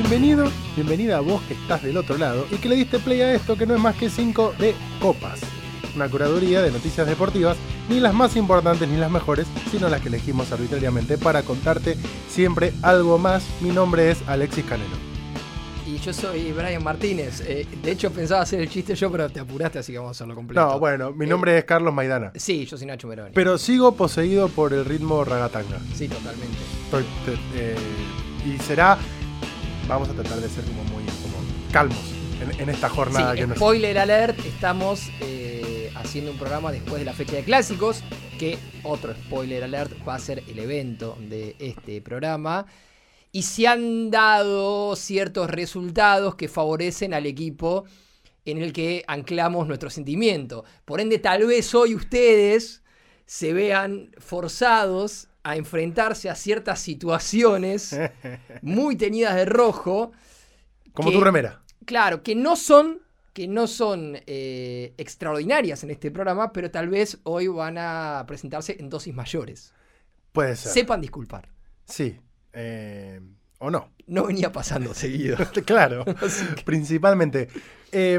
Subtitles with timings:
[0.00, 3.34] Bienvenido, bienvenida a vos que estás del otro lado y que le diste play a
[3.34, 5.40] esto que no es más que 5 de copas.
[5.94, 7.58] Una curaduría de noticias deportivas,
[7.88, 11.96] ni las más importantes ni las mejores, sino las que elegimos arbitrariamente para contarte
[12.30, 13.44] siempre algo más.
[13.60, 14.96] Mi nombre es Alexis Canelo.
[15.86, 17.42] Y yo soy Brian Martínez.
[17.46, 20.16] Eh, de hecho, pensaba hacer el chiste yo, pero te apuraste, así que vamos a
[20.16, 20.64] hacerlo completo.
[20.64, 22.32] No, bueno, mi nombre es Carlos Maidana.
[22.36, 23.32] Sí, yo soy Nacho Meroni.
[23.34, 25.78] Pero sigo poseído por el ritmo ragatanga.
[25.94, 26.56] Sí, totalmente.
[26.84, 27.38] Estoy, te-
[27.72, 27.76] eh,
[28.46, 28.96] y será.
[29.90, 31.34] Vamos a tratar de ser como muy como
[31.72, 31.98] calmos
[32.40, 33.56] en, en esta jornada Sí, que nos.
[33.56, 38.04] spoiler alert, estamos eh, haciendo un programa después de la fecha de clásicos,
[38.38, 42.66] que otro spoiler alert va a ser el evento de este programa.
[43.32, 47.84] Y se han dado ciertos resultados que favorecen al equipo
[48.44, 50.64] en el que anclamos nuestro sentimiento.
[50.84, 52.84] Por ende, tal vez hoy ustedes
[53.26, 57.96] se vean forzados a enfrentarse a ciertas situaciones
[58.62, 60.12] muy teñidas de rojo.
[60.92, 61.62] como que- tu remera.
[61.86, 63.00] Claro, que no son,
[63.32, 68.76] que no son eh, extraordinarias en este programa, pero tal vez hoy van a presentarse
[68.78, 69.72] en dosis mayores.
[70.32, 70.72] Puede ser.
[70.72, 71.48] Sepan disculpar.
[71.86, 72.18] Sí.
[72.52, 73.20] eh,
[73.58, 73.90] o no.
[74.06, 75.36] No venía pasando seguido.
[75.64, 76.04] claro.
[76.56, 77.48] Que- Principalmente.
[77.92, 78.18] Eh,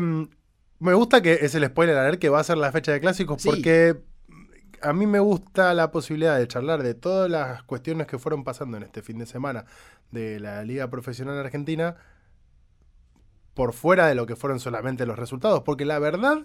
[0.80, 3.42] me gusta que es el spoiler alert que va a ser la fecha de clásicos
[3.42, 3.50] Sí.
[3.50, 3.96] porque
[4.82, 8.78] a mí me gusta la posibilidad de charlar de todas las cuestiones que fueron pasando
[8.78, 9.66] en este fin de semana
[10.12, 11.96] de la Liga Profesional Argentina
[13.54, 16.40] por fuera de lo que fueron solamente los resultados, porque la verdad,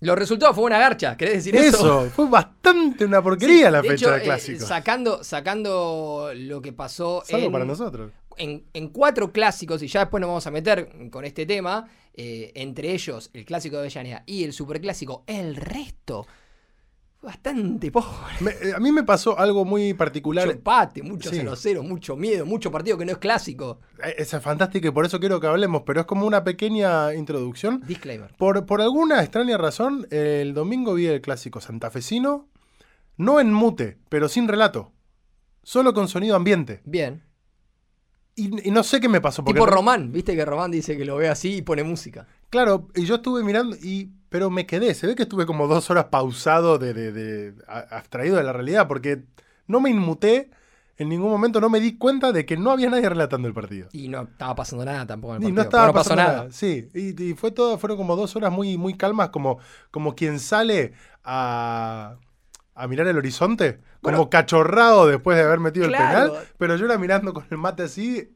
[0.00, 2.04] Los resultados fue una garcha, ¿querés decir eso?
[2.04, 4.68] eso, fue bastante una porquería Sí, la de fecha hecho, de eh, clásicos.
[4.68, 8.12] sacando, sacando lo que pasó Salvo en, para nosotros.
[8.36, 12.52] en, en cuatro clásicos, y ya después nos vamos a meter con este tema, eh,
[12.56, 16.26] entre ellos el clásico de Avellaneda y el superclásico, el resto
[17.24, 18.08] bastante pobre.
[18.40, 20.46] Me- eh, a mí me pasó algo muy particular.
[20.46, 21.36] Mucho empate, mucho Sí.
[21.40, 23.80] 0-0, mucho miedo, mucho partido que no es clásico.
[24.04, 27.82] Eh, es fantástica y por eso quiero que hablemos, pero es como una pequeña introducción.
[27.86, 28.34] Disclaimer.
[28.36, 32.48] Por, por alguna extraña razón, el domingo vi el clásico santafesino,
[33.16, 34.92] no en mute, pero sin relato,
[35.62, 36.80] solo con sonido ambiente.
[36.84, 37.22] Bien.
[38.36, 39.44] Y, y no sé qué me pasó.
[39.44, 42.26] Porque Tipo Román, viste que Román dice que lo ve así y pone música.
[42.50, 44.94] Claro, y yo estuve mirando, y, pero me quedé.
[44.94, 48.52] Se ve que estuve como dos horas pausado, de, de- de- a- abstraído de la
[48.52, 49.22] realidad, porque
[49.68, 50.50] no me inmuté,
[50.96, 53.88] en ningún momento no me di cuenta de que no había nadie relatando el partido.
[53.92, 55.68] Y no estaba pasando nada tampoco en Y el no partido.
[55.70, 56.38] estaba no pasó pasando nada.
[56.46, 56.52] nada.
[56.52, 59.60] Sí, y, y fue todo, fueron como dos horas muy, muy calmas, como,
[59.92, 62.16] como quien sale a,
[62.74, 64.18] a mirar el horizonte, Bueno.
[64.18, 66.24] como cachorrado después de haber metido Claro.
[66.24, 68.34] el penal, pero yo era mirando con el mate así,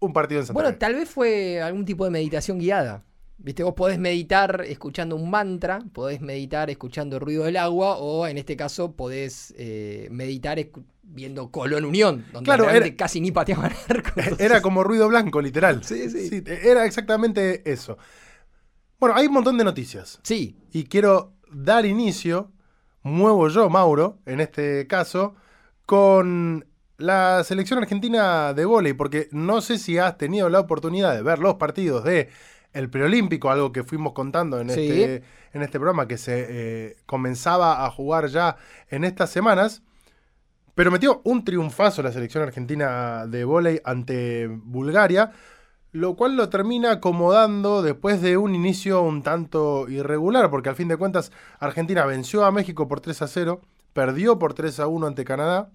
[0.00, 3.04] un partido en Santa Bueno, tal vez fue algún tipo de meditación guiada.
[3.42, 8.26] Viste, vos podés meditar escuchando un mantra, podés meditar escuchando el ruido del agua, o
[8.26, 10.58] en este caso podés eh, meditar
[11.02, 14.10] viendo Colón Unión, donde Claro, era- casi ni pateaban arco.
[14.16, 15.82] entonces- Era como ruido blanco, literal.
[15.82, 16.42] Sí, sí.
[16.46, 17.96] Era exactamente eso.
[18.98, 20.20] Bueno, hay un montón de noticias.
[20.22, 22.52] Sí, Y quiero dar inicio,
[23.02, 25.34] muevo yo, Mauro, en este caso,
[25.86, 26.66] con
[26.98, 31.38] la selección argentina de vóley, porque no sé si has tenido la oportunidad de ver
[31.38, 32.28] los partidos de
[32.72, 34.88] el preolímpico, algo que fuimos contando en, Sí.
[34.88, 35.22] este,
[35.52, 38.56] en este programa, que se eh, comenzaba a jugar ya
[38.88, 39.82] en estas semanas.
[40.74, 45.32] Pero metió un triunfazo la selección argentina de vóley ante Bulgaria,
[45.92, 50.86] lo cual lo termina acomodando después de un inicio un tanto irregular, porque al fin
[50.88, 53.60] de cuentas Argentina venció a México por 3 a 0,
[53.92, 55.70] perdió por 3 a 1 ante Canadá,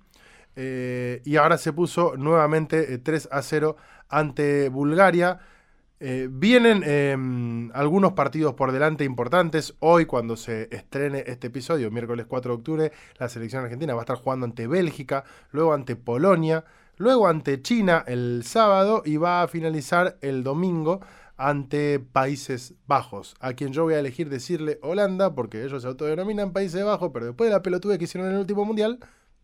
[0.56, 3.76] eh, y ahora se puso nuevamente eh, 3 a 0
[4.08, 5.40] ante Bulgaria.
[6.00, 7.16] Eh, vienen eh,
[7.74, 9.76] algunos partidos por delante importantes.
[9.80, 14.04] Hoy, cuando se estrene este episodio, miércoles 4 de octubre, la selección argentina va a
[14.04, 16.66] estar jugando ante Bélgica, luego ante Polonia,
[16.98, 21.00] luego ante China el sábado y va a finalizar el domingo
[21.38, 26.52] ante Países Bajos, a quien yo voy a elegir decirle Holanda, porque ellos se autodenominan
[26.52, 29.00] Países Bajos, pero después de la pelotude que hicieron en el último mundial,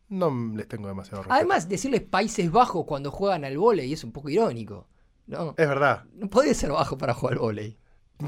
[0.10, 1.34] no les tengo demasiado respeto.
[1.34, 4.88] además decirles Países Bajos cuando juegan al vóley es un poco irónico.
[5.28, 5.56] ¿No?
[5.58, 6.06] es verdad.
[6.14, 7.40] No podés ser bajo para jugar.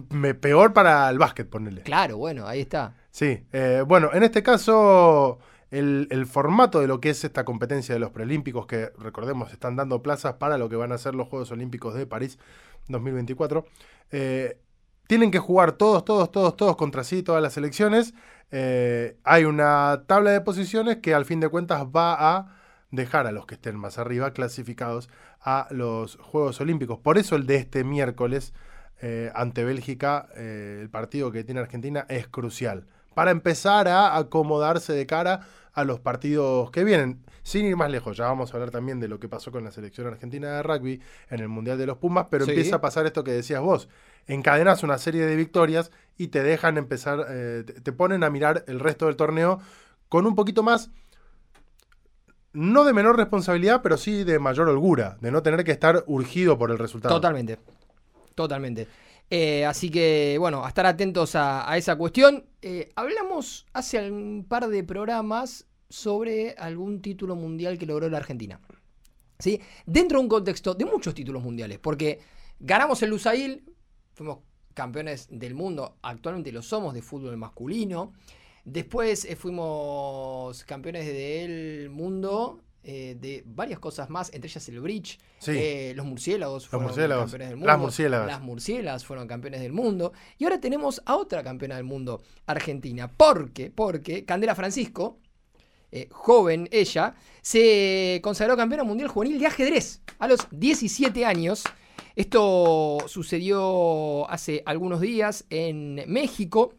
[0.09, 1.81] Me, peor para el básquet, ponele.
[1.81, 2.95] Claro, bueno, ahí está.
[3.11, 7.93] Sí, eh, bueno, en este caso, el, el formato de lo que es esta competencia
[7.93, 11.27] de los preolímpicos, que recordemos están dando plazas para lo que van a ser los
[11.27, 12.39] Juegos Olímpicos de París
[12.87, 13.65] 2024,
[14.11, 14.59] eh,
[15.07, 18.13] tienen que jugar todos, todos, todos, todos contra sí, todas las selecciones.
[18.51, 22.55] Eh, hay una tabla de posiciones que al fin de cuentas va a
[22.91, 25.09] dejar a los que estén más arriba clasificados
[25.43, 26.99] a los Juegos Olímpicos.
[26.99, 28.53] Por eso el de este miércoles
[29.01, 32.85] eh, ante Bélgica, eh, el partido que tiene Argentina es crucial.
[33.15, 35.41] para empezar a acomodarse de cara
[35.73, 37.19] a los partidos que vienen.
[37.43, 39.69] Sin ir más lejos, ya vamos a hablar también de lo que pasó con la
[39.71, 40.99] selección argentina de rugby
[41.29, 42.51] en el Mundial de los Pumas, pero Sí.
[42.51, 43.87] empieza a pasar esto que decías vos.
[44.25, 48.63] Encadenas una serie de victorias y te dejan empezar, eh, te- te ponen a mirar
[48.67, 49.59] el resto del torneo
[50.09, 50.89] con un poquito más,
[52.53, 56.57] no de menor responsabilidad, pero sí de mayor holgura, de no tener que estar urgido
[56.57, 57.13] por el resultado.
[57.15, 57.57] Totalmente.
[58.35, 58.87] Totalmente.
[59.29, 62.45] Eh, así que, bueno, a estar atentos a, esa cuestión.
[62.61, 68.59] Eh, hablamos hace un par de programas sobre algún título mundial que logró la Argentina.
[69.39, 69.59] ¿Sí?
[69.85, 72.19] Dentro de un contexto de muchos títulos mundiales, porque
[72.59, 73.63] ganamos el Lusail,
[74.13, 74.39] fuimos
[74.73, 78.13] campeones del mundo, actualmente lo somos de fútbol masculino.
[78.63, 85.17] Después eh, fuimos campeones del mundo eh, de varias cosas más, entre ellas el bridge.
[85.39, 85.51] Sí.
[85.55, 87.67] Eh, los murciélagos fueron murciélagos, campeones del mundo.
[87.67, 88.27] las murciélagas.
[88.27, 90.11] Las murciélagas fueron campeones del mundo.
[90.37, 93.09] Y ahora tenemos a otra campeona del mundo, Argentina.
[93.09, 93.71] ¿Por qué?
[93.71, 95.17] Porque Candela Francisco,
[95.93, 101.63] eh, joven ella, se consagró campeona mundial juvenil de ajedrez a los 17 años.
[102.17, 106.73] Esto sucedió hace algunos días en México.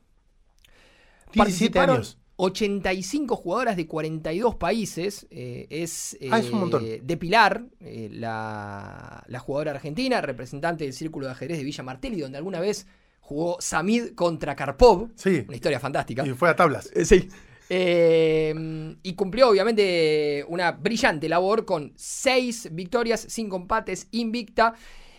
[1.35, 2.19] 17 Participaron años.
[2.37, 5.27] 85 jugadoras de 42 países.
[5.31, 6.85] eh, es, Ah, es un eh, montón.
[7.03, 12.21] de Pilar, eh, la, la jugadora argentina, representante del Círculo de Ajedrez de Villa Martelli,
[12.21, 12.87] donde alguna vez
[13.21, 15.11] jugó Samid contra Karpov.
[15.15, 16.27] Sí, Una historia fantástica.
[16.27, 16.91] y fue a tablas.
[16.95, 17.29] Eh, Sí.
[17.71, 24.75] Eh, y cumplió obviamente una brillante labor con seis victorias, cinco empates, invicta.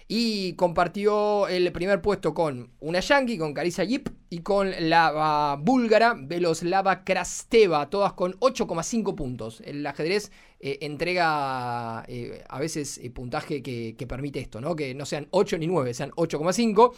[0.08, 5.56] Y compartió el primer puesto con una yankee, con Carissa Yip, y con la ah,
[5.60, 9.62] búlgara Veloslava Krasteva, todas con 8,5 puntos.
[9.66, 14.76] El ajedrez eh, entrega eh, a veces eh, puntaje que, permite esto, ¿no?
[14.76, 16.94] Que no sean 8 ni 9, sean 8,5.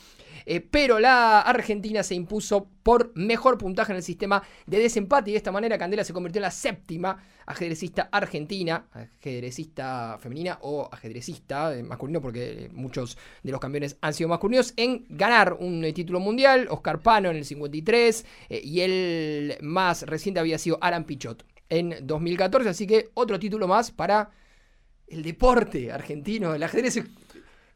[0.46, 5.34] Eh, pero la Argentina se impuso por mejor puntaje en el sistema de desempate y
[5.34, 11.74] de esta manera Candela se convirtió en la séptima ajedrecista argentina, ajedrecista femenina o ajedrecista
[11.84, 17.02] masculino porque muchos de los campeones han sido masculinos en ganar un título mundial, Oscar
[17.02, 22.70] Pano en el 53 eh, y el más reciente había sido Alan Pichot en 2014,
[22.70, 24.30] así que otro título más para
[25.08, 27.04] el deporte argentino, el ajedrez.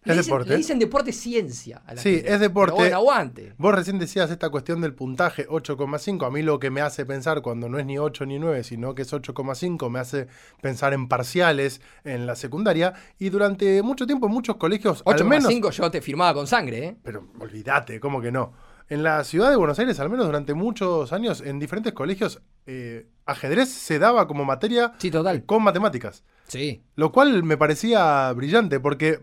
[0.04, 0.50] Le Es dicen, deporte.
[0.50, 1.84] le dicen deporte ciencia.
[1.86, 2.34] al Sí, ajedrez.
[2.34, 2.72] es deporte.
[2.76, 3.54] Pero bueno, aguante.
[3.60, 6.26] Vos recién decías esta cuestión del puntaje 8,5.
[6.26, 8.96] A mí lo que me hace pensar cuando no es ni 8 ni 9, sino
[8.96, 10.28] que es 8,5, me hace
[10.60, 12.94] pensar en parciales en la secundaria.
[13.20, 15.46] Y durante mucho tiempo en muchos colegios, al menos...
[15.54, 16.98] 8,5 yo te firmaba con sangre, ¿eh?
[17.04, 18.54] Pero olvídate, ¿cómo que no?
[18.90, 23.08] En la ciudad de Buenos Aires, al menos durante muchos años, en diferentes colegios, eh,
[23.32, 25.46] ajedrez se daba como materia Sí, total.
[25.46, 26.24] con matemáticas.
[26.48, 26.84] Sí.
[26.96, 29.20] Lo cual me parecía brillante, porque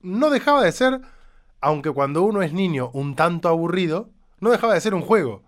[0.00, 1.00] no dejaba de ser,
[1.60, 4.10] aunque cuando uno es niño un tanto aburrido,
[4.40, 5.42] no dejaba de ser un juego.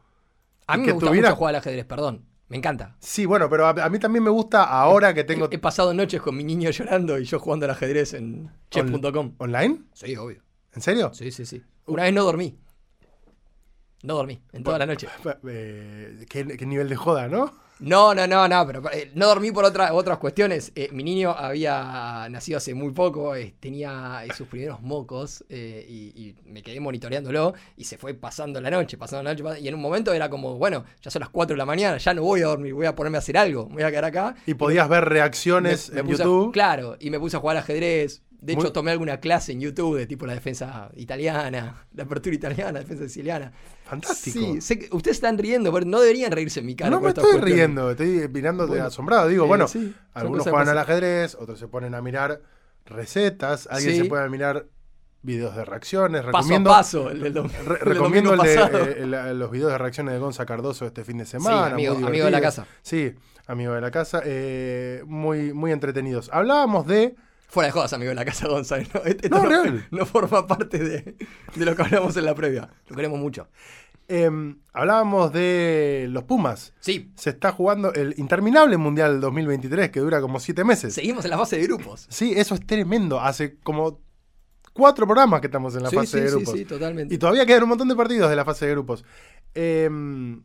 [0.67, 2.25] A mí que me gusta tuviera- mucho jugar al ajedrez, perdón.
[2.49, 2.95] Me encanta.
[3.01, 5.95] Sí, bueno, pero a, a mí también me gusta ahora que tengo He, he pasado
[5.95, 9.35] noches con mi niño llorando y yo jugando al ajedrez en chess.com.
[9.39, 9.81] online.
[9.95, 10.43] Sí, obvio.
[10.75, 11.11] ¿En serio?
[11.15, 11.63] Sí, sí, sí.
[11.87, 12.59] Una vez no dormí.
[14.03, 15.09] No dormí en toda la noche.
[15.49, 17.53] Eh, ¿qué, qué nivel de joda, ¿no?
[17.81, 20.71] No, no, no, no, pero eh, no dormí por otra- otras cuestiones.
[20.77, 25.55] Eh, mi niño había nacido hace muy poco, eh, tenía eh, sus primeros mocos y,
[25.55, 29.75] y me quedé monitoreándolo y se fue pasando la noche, pasando la noche, y en
[29.75, 32.43] un momento era como, bueno, ya son las 4 de la mañana, ya no voy
[32.43, 34.35] a dormir, voy a ponerme a hacer algo, me voy a quedar acá.
[34.47, 36.53] Y podías ver reacciones me en a- YouTube.
[36.53, 38.23] claro, y me puse a jugar ajedrez.
[38.45, 42.35] De hecho, Muy- tomé alguna clase en YouTube de tipo la defensa italiana, la apertura
[42.37, 43.53] italiana, la defensa siciliana.
[43.85, 44.39] Fantástico.
[44.39, 46.91] Sí, sé que ustedes están riendo, pero no deberían reírse en mi cara.
[46.91, 47.55] no me estoy cuestiones.
[47.55, 49.29] riendo, estoy mirando de Bueno, asombrado.
[49.29, 52.41] Digo, eh, bueno, sí, algunos juegan al ajedrez, otros se ponen a mirar
[52.85, 54.03] recetas, alguien Sí.
[54.03, 54.67] se puede mirar
[55.23, 56.21] videos de reacciones.
[56.23, 57.11] Paso recomiendo, a paso.
[57.11, 58.97] El del, re- recomiendo el de, eh,
[59.31, 61.75] el- los videos de reacciones de Gonza Cardoso este fin de semana.
[61.75, 62.67] amigo- muy amigo de la casa.
[62.83, 63.15] Sí,
[63.47, 64.21] amigo de la casa.
[64.25, 66.29] eh, muy, muy entretenidos.
[66.33, 67.17] Hablábamos de.
[67.55, 68.89] Fuera de jodas, amigo de la casa González.
[68.93, 69.87] No, Esto No, no, real.
[69.93, 71.17] no forma parte de,
[71.55, 72.69] de lo que hablamos en la previa.
[72.89, 73.49] Lo queremos mucho.
[74.09, 76.73] em, hablábamos de los Pumas.
[76.81, 80.93] Sí, Se está jugando el interminable Mundial 2023 que dura como siete meses.
[80.95, 82.07] seguimos en la fase de grupos.
[82.11, 83.21] Sí, eso es tremendo.
[83.21, 84.01] Hace como
[84.73, 86.55] cuatro programas que estamos en la sí, fase sí, de sí, grupos.
[86.55, 87.15] sí, totalmente.
[87.15, 89.05] Y todavía quedan un montón de partidos de la fase de grupos.
[89.55, 90.43] Em,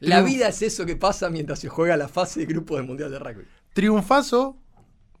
[0.00, 3.10] La vida es eso que pasa mientras se juega la fase de grupos del Mundial
[3.10, 3.44] de Rugby.
[3.74, 4.56] triunfazo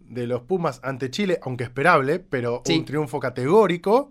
[0.08, 2.78] de los Pumas ante Chile, aunque esperable, pero Sí.
[2.78, 4.10] un triunfo categórico.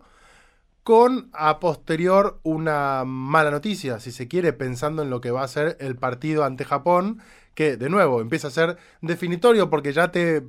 [0.83, 5.47] Con a posterior una mala noticia, si se quiere, pensando en lo que va a
[5.47, 7.21] ser el partido ante Japón,
[7.55, 10.43] que de nuevo empieza a ser definitorio porque ya te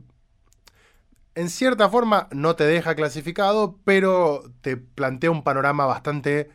[1.35, 6.51] en cierta forma no te deja clasificado, pero te plantea un panorama bastante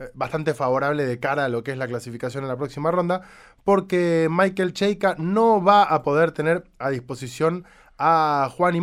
[0.00, 3.22] eh, bastante favorable de cara a lo que es la clasificación en la próxima ronda,
[3.62, 7.64] porque Michael Cheika no va a poder tener a disposición
[7.98, 8.74] a Juan.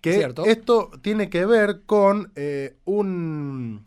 [0.00, 3.82] Que esto tiene que ver con eh, un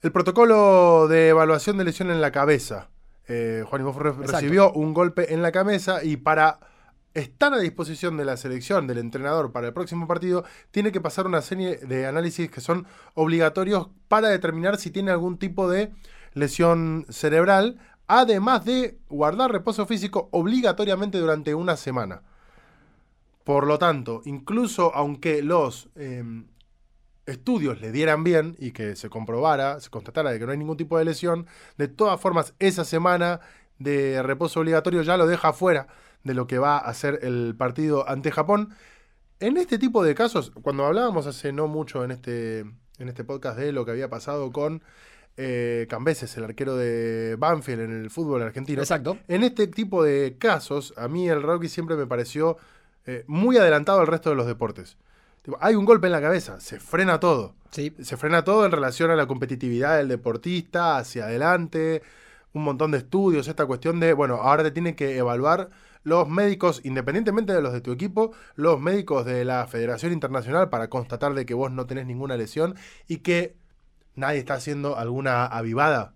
[0.00, 2.88] el protocolo de evaluación de lesión en la cabeza.
[3.26, 3.84] Eh, Juan
[4.20, 6.60] recibió un golpe en la cabeza y para
[7.14, 11.26] estar a disposición de la selección, del entrenador para el próximo partido, tiene que pasar
[11.26, 15.92] una serie de análisis que son obligatorios para determinar si tiene algún tipo de
[16.34, 22.22] lesión cerebral, además de guardar reposo físico obligatoriamente durante una semana.
[23.48, 26.48] Por lo tanto, incluso aunque los em,
[27.24, 30.76] estudios le dieran bien y que se comprobara, se constatara de que no hay ningún
[30.76, 31.46] tipo de lesión,
[31.78, 33.40] de todas formas esa semana
[33.78, 35.86] de reposo obligatorio ya lo deja fuera
[36.24, 38.74] de lo que va a ser el partido ante Japón.
[39.40, 43.58] En este tipo de casos, cuando hablábamos hace no mucho en este, en este podcast
[43.58, 44.82] de lo que había pasado con
[45.38, 48.82] eh, Cambeses, el arquero de Banfield en el fútbol argentino.
[48.82, 49.16] Exacto.
[49.26, 52.58] En este tipo de casos, a mí el rugby siempre me pareció
[53.08, 54.98] eh, muy adelantado al resto de los deportes.
[55.60, 57.54] hay un golpe en la cabeza, se frena todo.
[57.70, 57.94] Sí.
[58.02, 62.02] Se frena todo en relación a la competitividad del deportista, hacia adelante,
[62.52, 65.70] un montón de estudios, esta cuestión de, bueno, ahora te tienen que evaluar
[66.02, 70.88] los médicos, independientemente de los de tu equipo, los médicos de la Federación Internacional para
[70.88, 72.74] constatar de que vos no tenés ninguna lesión
[73.06, 73.56] y que
[74.16, 76.12] nadie está haciendo alguna avivada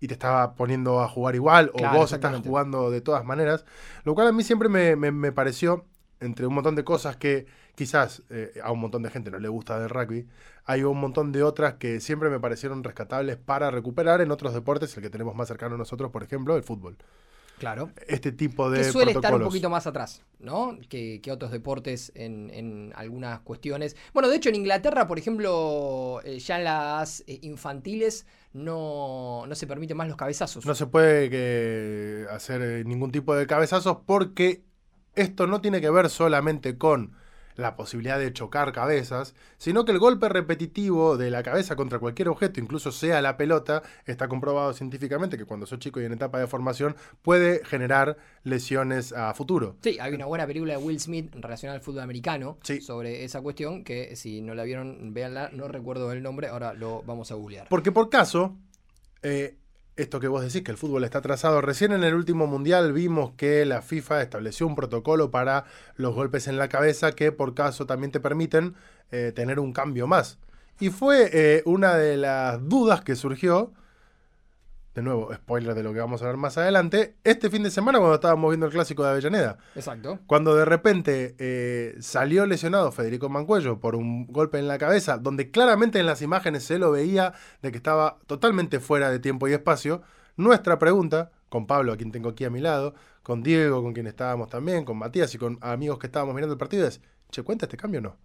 [0.00, 3.64] y te estaba poniendo a jugar igual o vos estás jugando de todas maneras.
[4.04, 5.86] Lo cual a mí siempre me, pareció,
[6.24, 9.48] entre un montón de cosas que quizás eh, a un montón de gente no le
[9.48, 10.26] gusta del rugby,
[10.64, 14.96] hay un montón de otras que siempre me parecieron rescatables para recuperar en otros deportes,
[14.96, 16.96] el que tenemos más cercano a nosotros, por ejemplo, el fútbol.
[17.58, 17.90] Claro.
[18.08, 18.78] Este tipo de.
[18.78, 20.76] Que suele estar un poquito más atrás, ¿no?
[20.88, 23.96] Que, otros deportes en, algunas cuestiones.
[24.12, 29.54] Bueno, de hecho, en Inglaterra, por ejemplo, eh, ya en las eh, infantiles no, no
[29.54, 30.66] se permiten más los cabezazos.
[30.66, 34.62] No se puede hacer ningún tipo de cabezazos porque
[35.16, 37.12] esto no tiene que ver solamente con
[37.56, 42.28] la posibilidad de chocar cabezas, sino que el golpe repetitivo de la cabeza contra cualquier
[42.28, 46.38] objeto, incluso sea la pelota, está comprobado científicamente que cuando sos chico y en etapa
[46.38, 49.76] de formación puede generar lesiones a futuro.
[49.82, 53.84] Sí, hay una buena película de Will Smith relacionada al fútbol americano sobre esa cuestión
[53.84, 57.68] que si no la vieron, véanla, no recuerdo el nombre, ahora lo vamos a googlear.
[57.68, 58.56] Porque por caso,
[59.22, 59.58] eh,
[59.96, 61.60] esto que vos decís, que el fútbol está atrasado.
[61.60, 65.64] Recién en el último mundial vimos que la FIFA estableció un protocolo para
[65.96, 68.74] los golpes en la cabeza que por caso también te permiten
[69.10, 70.38] eh, tener un cambio más.
[70.80, 73.72] Y fue eh, una de las dudas que surgió
[74.94, 77.98] de nuevo, spoiler de lo que vamos a ver más adelante, este fin de semana
[77.98, 79.58] cuando estábamos viendo el clásico de Avellaneda.
[79.74, 80.20] Exacto.
[80.26, 85.50] Cuando de repente eh, salió lesionado Federico Mancuello por un golpe en la cabeza, donde
[85.50, 89.52] claramente en las imágenes se lo veía de que estaba totalmente fuera de tiempo y
[89.52, 90.02] espacio,
[90.36, 94.06] nuestra pregunta, con Pablo, a quien tengo aquí a mi lado, con Diego, con quien
[94.06, 97.66] estábamos también, con Matías y con amigos que estábamos mirando el partido, es, che, ¿cuenta
[97.66, 98.16] este cambio o no?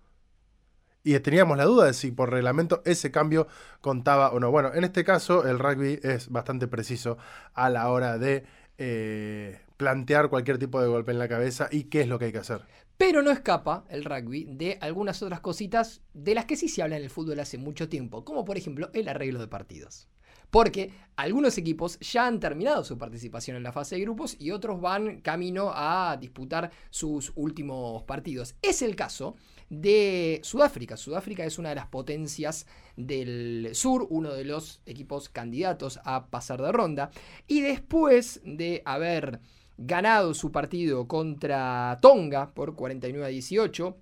[1.04, 3.48] Y teníamos la duda de si por reglamento ese cambio
[3.82, 4.52] contaba o no.
[4.52, 7.18] Bueno, en este caso el rugby es bastante preciso
[7.54, 8.44] a la hora de
[8.78, 12.32] eh, plantear cualquier tipo de golpe en la cabeza y qué es lo que hay
[12.32, 12.62] que hacer.
[12.98, 16.98] Pero no escapa el rugby de algunas otras cositas de las que sí se habla
[16.98, 20.10] en el fútbol hace mucho tiempo, como por ejemplo el arreglo de partidos.
[20.50, 24.82] Porque algunos equipos ya han terminado su participación en la fase de grupos y otros
[24.82, 28.56] van camino a disputar sus últimos partidos.
[28.62, 29.36] Es el caso
[29.70, 30.98] de Sudáfrica.
[30.98, 36.62] Sudáfrica es una de las potencias del sur, uno de los equipos candidatos a pasar
[36.62, 37.12] de ronda.
[37.48, 39.40] Y después de haber
[39.78, 43.98] ganado su partido contra Tonga por 49 a 18,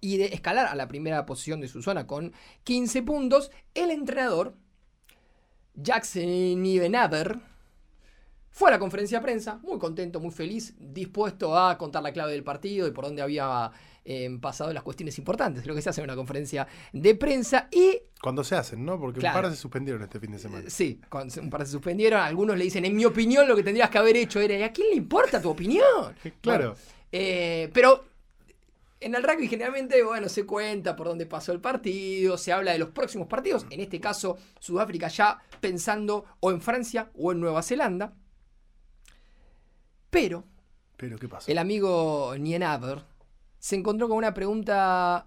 [0.00, 2.34] y de escalar a la primera posición de su zona con
[2.64, 4.54] 15 puntos, el entrenador
[5.74, 7.40] Jackson Nivenaber
[8.50, 12.32] fue a la conferencia de prensa, muy contento, muy feliz, dispuesto a contar la clave
[12.32, 13.72] del partido y por dónde había
[14.04, 17.98] eh, pasado las cuestiones importantes, lo que se hace en una conferencia de prensa y...
[18.20, 18.98] Cuando se hacen, ¿no?
[18.98, 20.68] Porque un par se suspendieron este fin de semana.
[20.68, 21.00] Sí,
[21.40, 24.16] un par se suspendieron, algunos le dicen, en mi opinión lo que tendrías que haber
[24.16, 26.14] hecho era, ¿y a quién le importa tu opinión?
[26.40, 26.76] claro.
[27.10, 28.04] Eh, pero
[29.00, 32.78] en el rugby generalmente, bueno, se cuenta por dónde pasó el partido, se habla de
[32.78, 37.62] los próximos partidos, en este caso Sudáfrica ya pensando o en Francia o en Nueva
[37.62, 38.14] Zelanda.
[40.10, 40.44] Pero,
[40.96, 41.50] ¿Pero qué pasó?
[41.50, 43.13] el amigo Nienaber
[43.64, 45.26] se encontró con una pregunta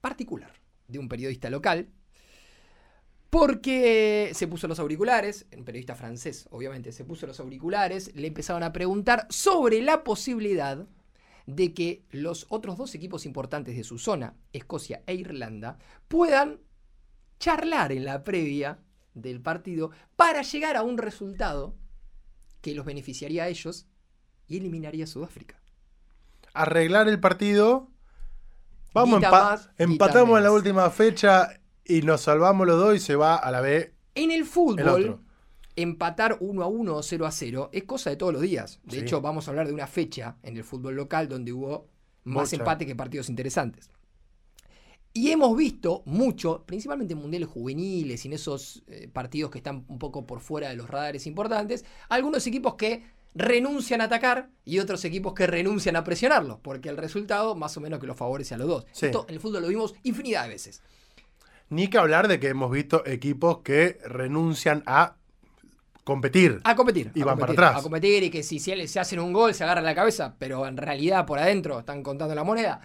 [0.00, 0.52] particular
[0.86, 1.88] de un periodista local,
[3.30, 8.62] porque se puso los auriculares, un periodista francés obviamente se puso los auriculares, le empezaron
[8.62, 10.86] a preguntar sobre la posibilidad
[11.46, 16.60] de que los otros dos equipos importantes de su zona, Escocia e Irlanda, puedan
[17.40, 18.78] charlar en la previa
[19.14, 21.74] del partido para llegar a un resultado
[22.60, 23.88] que los beneficiaría a ellos
[24.46, 25.61] y eliminaría a Sudáfrica.
[26.54, 27.88] Arreglar el partido.
[28.94, 33.16] Vamos, empa- más, empatamos en la última fecha y nos salvamos los dos y se
[33.16, 35.20] va a la B En el fútbol,
[35.76, 38.80] empatar 1 a 1 o 0 a 0 es cosa de todos los días.
[38.84, 39.02] De Sí.
[39.02, 41.88] hecho, vamos a hablar de una fecha en el fútbol local donde hubo
[42.24, 42.56] más Mucha.
[42.62, 43.88] empate que partidos interesantes.
[45.14, 49.84] Y hemos visto mucho, principalmente en mundiales juveniles y en esos eh, partidos que están
[49.88, 54.78] un poco por fuera de los radares importantes, algunos equipos que renuncian a atacar y
[54.78, 58.54] otros equipos que renuncian a presionarlos, porque el resultado más o menos que los favorece
[58.54, 58.86] a los dos.
[58.92, 59.06] Sí.
[59.06, 60.82] Esto en el fútbol lo vimos infinidad de veces.
[61.68, 65.16] Ni que hablar de que hemos visto equipos que renuncian a
[66.04, 66.60] competir.
[66.64, 67.10] A competir.
[67.14, 67.76] Y a van para atrás.
[67.76, 70.66] A competir y que si se, se hacen un gol se agarran la cabeza, pero
[70.66, 72.80] en realidad por adentro están contando la moneda.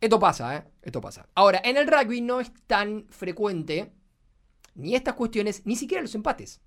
[0.00, 0.64] Esto pasa, ¿eh?
[0.82, 1.26] Esto pasa.
[1.34, 3.92] Ahora, en el rugby no es tan frecuente
[4.74, 6.60] ni estas cuestiones, ni siquiera los empates.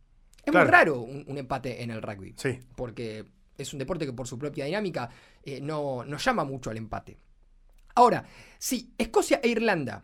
[0.43, 0.65] Es Claro.
[0.65, 2.33] muy raro un, un empate en el rugby.
[2.37, 2.59] Sí.
[2.75, 3.25] Porque
[3.57, 5.09] es un deporte que por su propia dinámica
[5.43, 7.17] eh, no, no llama mucho al empate.
[7.95, 8.25] Ahora,
[8.57, 10.03] si Escocia e Irlanda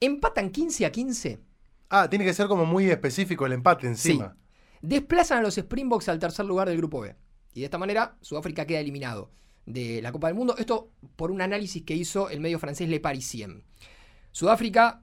[0.00, 1.40] empatan 15 a 15,
[1.92, 4.36] Ah, tiene que ser como muy específico el empate encima.
[4.80, 7.16] desplazan a los Springboks al tercer lugar del grupo B.
[7.52, 9.32] Y de esta manera, Sudáfrica queda eliminado
[9.66, 10.54] de la Copa del Mundo.
[10.56, 13.64] Esto por un análisis que hizo el medio francés Le Parisien.
[14.30, 15.02] Sudáfrica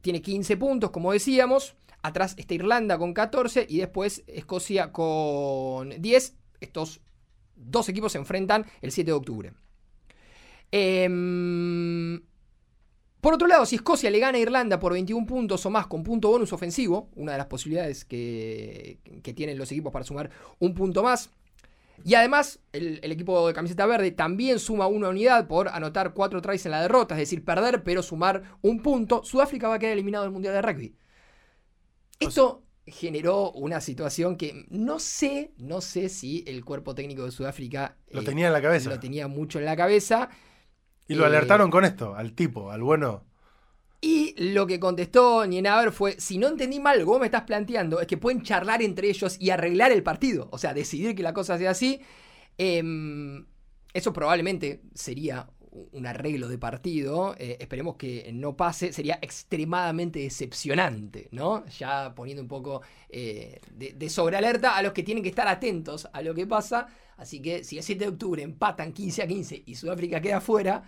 [0.00, 1.74] tiene 15 puntos, como decíamos.
[2.06, 6.36] Atrás está Irlanda con 14 y después Escocia con 10.
[6.60, 7.00] Estos
[7.56, 9.52] dos equipos se enfrentan el 7 de octubre.
[10.70, 12.22] Em,
[13.20, 16.04] por otro lado, si Escocia le gana a Irlanda por 21 puntos o más con
[16.04, 19.00] punto bonus ofensivo, una de las posibilidades que,
[19.34, 21.30] tienen los equipos para sumar un punto más,
[22.04, 26.40] y además el, el equipo de camiseta verde también suma una unidad por anotar cuatro
[26.40, 29.94] tries en la derrota, es decir, perder pero sumar un punto, Sudáfrica va a quedar
[29.94, 30.94] eliminado del Mundial de Rugby.
[32.20, 37.96] Esto generó una situación que no sé, no sé si el cuerpo técnico de Sudáfrica
[38.10, 38.90] Lo eh, tenía en la cabeza.
[38.90, 40.30] lo tenía mucho en la cabeza.
[41.08, 43.24] Y lo Eh, alertaron con esto, al tipo, al bueno.
[44.00, 48.06] Y lo que contestó Nienaber fue, si no entendí mal, vos me estás planteando es
[48.06, 50.48] que pueden charlar entre ellos y arreglar el partido.
[50.52, 52.00] O sea, decidir que la cosa sea así.
[52.58, 53.46] Em,
[53.94, 55.48] eso probablemente sería
[55.92, 57.34] un arreglo de partido.
[57.38, 58.92] eh, esperemos que no pase.
[58.92, 61.64] Sería extremadamente decepcionante, ¿no?
[61.66, 66.08] Ya poniendo un poco eh, de, de sobrealerta a los que tienen que estar atentos
[66.12, 66.86] a lo que pasa.
[67.16, 70.82] Así que si el 7 de octubre empatan 15 a 15 y Sudáfrica queda fuera,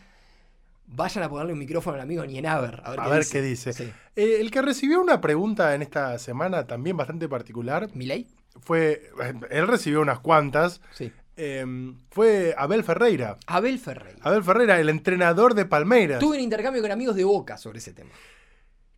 [0.87, 2.81] vayan a ponerle un micrófono al amigo Nienaber.
[2.85, 3.33] A ver, A qué, ver dice.
[3.33, 3.72] qué dice.
[3.72, 3.85] Sí.
[4.16, 8.27] Eh, el que recibió una pregunta en esta semana también bastante particular ¿Milei?
[8.61, 9.11] fue.
[9.51, 10.81] Él recibió unas cuantas.
[10.90, 11.12] Sí.
[11.38, 11.64] Eh,
[12.11, 13.38] fue Abel Ferreira.
[13.46, 14.18] Abel Ferreira.
[14.22, 16.18] Abel Ferreira, el entrenador de Palmeiras.
[16.20, 18.11] Tuve un intercambio con amigos de Boca sobre ese tema.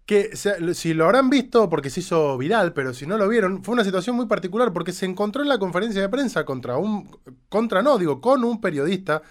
[0.06, 3.62] Que se- si lo habrán visto, porque se hizo viral, pero si no lo vieron,
[3.62, 7.08] fue una situación muy particular porque se encontró en la conferencia de prensa contra un.
[7.48, 9.22] Contra no, digo, con un periodista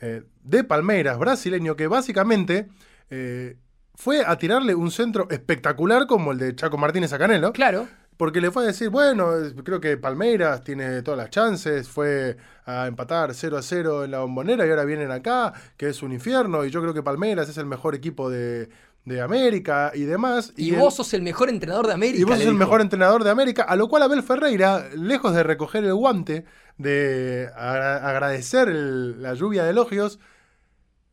[0.00, 2.66] eh, de Palmeiras, brasileño, que básicamente
[3.10, 3.56] eh,
[3.94, 7.52] fue a tirarle un centro espectacular como el de Chaco Martínez a Canelo.
[7.52, 7.86] Claro.
[8.16, 9.30] Porque le fue a decir, bueno,
[9.62, 14.20] creo que Palmeiras tiene todas las chances, fue a empatar 0 a 0 en la
[14.20, 17.58] bombonera y ahora vienen acá, que es un infierno, y yo creo que Palmeiras es
[17.58, 18.70] el mejor equipo de,
[19.04, 20.54] de América y demás.
[20.56, 22.18] Y, vos sos el mejor entrenador de América.
[22.20, 25.42] y vos sos el mejor entrenador de América, a lo cual Abel Ferreira, lejos de
[25.42, 26.44] recoger el guante,
[26.78, 30.18] de agra- agradecer el- la lluvia de elogios,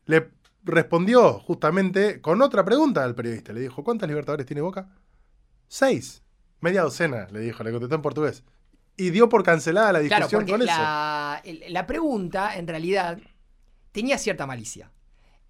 [0.06, 0.30] le
[0.64, 3.52] respondió justamente con otra pregunta al periodista.
[3.52, 4.88] Le dijo, ¿cuántas Libertadores tiene Boca?
[5.68, 6.22] Seis.
[6.64, 8.42] Media docena, le dijo, le contestó en portugués.
[8.96, 10.72] Y dio por cancelada la discusión con eso.
[10.72, 13.18] la pregunta, en realidad,
[13.92, 14.90] tenía cierta malicia.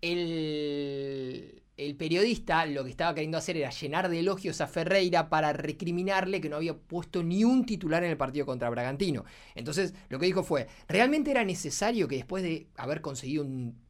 [0.00, 5.52] El, el periodista lo que estaba queriendo hacer era llenar de elogios a Ferreira para
[5.52, 9.24] recriminarle que no había puesto ni un titular en el partido contra Bragantino.
[9.54, 13.83] Entonces, lo que dijo fue, ¿realmente era necesario que después de haber conseguido un,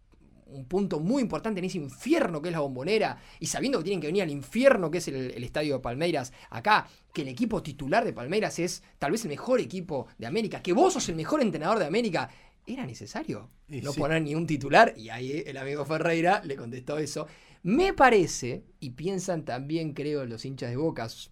[0.47, 4.01] un punto muy importante en ese infierno que es la bombonera, y sabiendo que tienen
[4.01, 7.63] que venir al infierno que es el, el estadio de Palmeiras acá, que el equipo
[7.63, 11.17] titular de Palmeiras es tal vez el mejor equipo de América, que vos sos el
[11.17, 12.29] mejor entrenador de América,
[12.67, 14.01] ¿era necesario Y no sí.
[14.01, 14.95] poner ni un titular?
[14.97, 17.27] Y ahí el amigo Ferreira le contestó eso.
[17.63, 21.31] Me parece, y piensan también creo los hinchas de Bocas,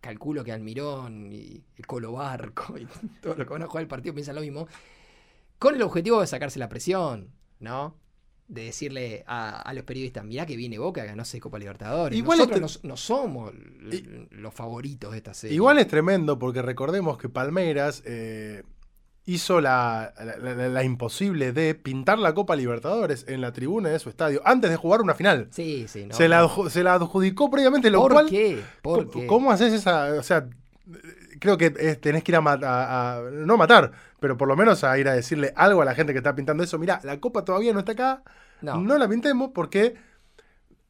[0.00, 2.86] calculo que Almirón y el Colo Barco y
[3.20, 4.66] todo lo que van a jugar el partido piensan lo mismo,
[5.58, 7.94] con el objetivo de sacarse la presión, ¿no?
[8.50, 12.18] De decirle a, a los periodistas, mirá que viene Boca, que no sé Copa Libertadores.
[12.18, 13.52] Igual Nosotros este- no, no somos
[14.30, 15.54] los favoritos de esta serie.
[15.54, 18.64] Igual es tremendo porque recordemos que Palmeiras, eh,
[19.26, 23.98] hizo la, la- la- la imposible de pintar la Copa Libertadores en la tribuna de
[24.00, 25.46] su estadio antes de jugar una final.
[25.52, 26.14] Sí, sí, no.
[26.16, 28.28] se, la, se la adjudicó previamente, lo ¿Por cual...
[28.28, 28.60] qué?
[28.82, 29.26] ¿Por ¿Cómo- qué?
[29.28, 30.14] ¿Cómo haces esa...?
[30.18, 30.48] O sea,
[31.40, 34.84] creo que tenés que ir a, ma- a- a- no matar, pero por lo menos
[34.84, 36.78] a ir a decirle algo a la gente que está pintando eso.
[36.78, 38.22] Mira, la copa todavía no está acá,
[38.62, 38.76] No.
[38.76, 39.96] no, la pintemos porque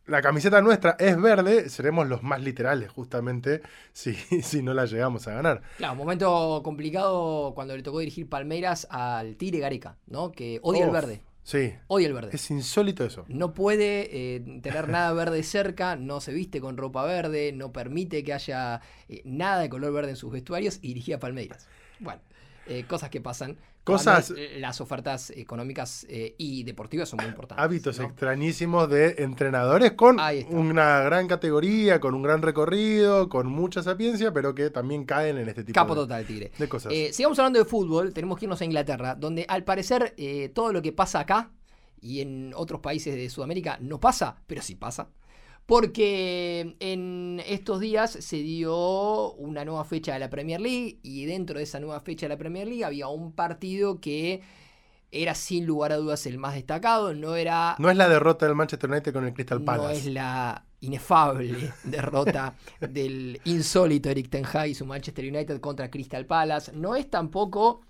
[0.06, 5.28] la camiseta nuestra es verde, seremos los más literales justamente si, si no la llegamos
[5.28, 5.62] a ganar.
[5.76, 10.32] Claro, un momento complicado cuando le tocó dirigir Palmeiras al Tigre Gareca, ¿no?
[10.32, 11.22] Que odia el verde.
[11.42, 12.30] Sí, Odia el verde.
[12.32, 13.24] es insólito eso.
[13.28, 18.22] No puede eh, tener nada verde cerca, no se viste con ropa verde, no permite
[18.22, 21.66] que haya eh, nada de color verde en sus vestuarios y dirigía Palmeiras.
[21.98, 22.20] Bueno,
[22.66, 23.56] eh, cosas que pasan.
[23.98, 27.64] Cosas- eh, las ofertas económicas eh, y deportivas son muy importantes.
[27.64, 28.06] Hábitos ¿no?
[28.06, 30.18] extrañísimos de entrenadores con
[30.50, 35.48] una gran categoría, con un gran recorrido, con mucha sapiencia, pero que también caen en
[35.48, 36.52] este tipo Capo de, total, Tigre.
[36.58, 36.92] de cosas.
[36.92, 40.72] Eh, sigamos hablando de fútbol, tenemos que irnos a Inglaterra, donde al parecer eh, todo
[40.72, 41.50] lo que pasa acá
[42.00, 45.08] y en otros países de Sudamérica no pasa, pero sí pasa.
[45.66, 51.58] Porque en estos días se dio una nueva fecha de la Premier League y dentro
[51.58, 54.42] de esa nueva fecha de la Premier League había un partido que
[55.12, 58.54] era sin lugar a dudas el más destacado, no era No es la derrota del
[58.56, 59.98] Manchester United con el Crystal no Palace.
[59.98, 66.26] es la inefable derrota del insólito Eric Ten Hag y su Manchester United contra Crystal
[66.26, 66.72] Palace.
[66.74, 67.82] No es tampoco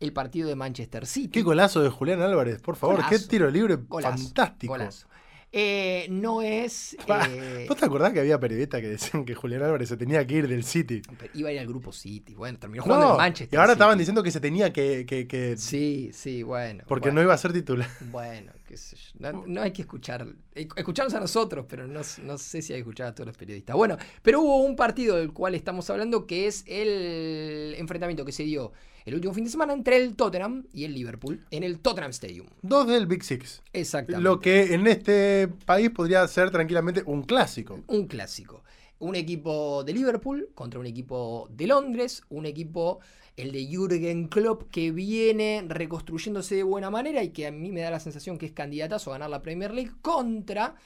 [0.00, 1.28] el partido de Manchester City.
[1.28, 2.96] Qué golazo de Julián Álvarez, por favor.
[2.96, 3.10] Golazo.
[3.10, 4.72] Qué tiro libre Golazo, fantástico.
[4.72, 5.06] golazo.
[5.52, 6.94] Eh, no es.
[6.94, 10.34] Eh, ¿Vos te acordás que había periodistas que decían que Julián Álvarez se tenía que
[10.36, 11.02] ir del City?
[11.34, 12.34] iba a ir al grupo City.
[12.34, 13.56] Bueno, terminó jugando No, en Manchester.
[13.56, 15.04] y ahora estaban diciendo que se tenía que.
[15.06, 16.84] que- que- Sí, sí, bueno.
[16.86, 17.16] porque bueno.
[17.20, 17.88] no iba a ser titular.
[18.12, 19.10] Bueno, qué sé yo.
[19.32, 20.24] No, no hay que escuchar.
[20.54, 23.36] eh, Escucharnos a nosotros, pero no, no sé si hay que escuchar a todos los
[23.36, 23.74] periodistas.
[23.74, 28.44] Bueno, pero hubo un partido del cual estamos hablando que es el enfrentamiento que se
[28.44, 28.72] dio
[29.10, 32.46] el último fin de semana entre el Tottenham y el Liverpool en el Tottenham Stadium.
[32.62, 33.60] Dos del Big Six.
[33.72, 34.22] Exactamente.
[34.22, 37.80] Lo que en este país podría ser tranquilamente un clásico.
[37.88, 38.62] Un clásico.
[39.00, 43.00] Un equipo de Liverpool contra un equipo de Londres, un equipo,
[43.36, 47.80] el de Jürgen Klopp, que viene reconstruyéndose de buena manera y que a mí me
[47.80, 50.76] da la sensación que es candidatazo a ganar la Premier League, contra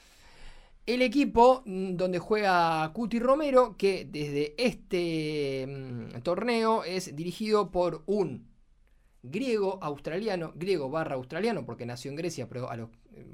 [0.85, 8.03] el equipo mm, donde juega Cuti Romero, que desde este mm, torneo es dirigido por
[8.05, 8.47] un
[9.23, 12.87] griego australiano, griego barra australiano, porque nació en Grecia, pero a eh,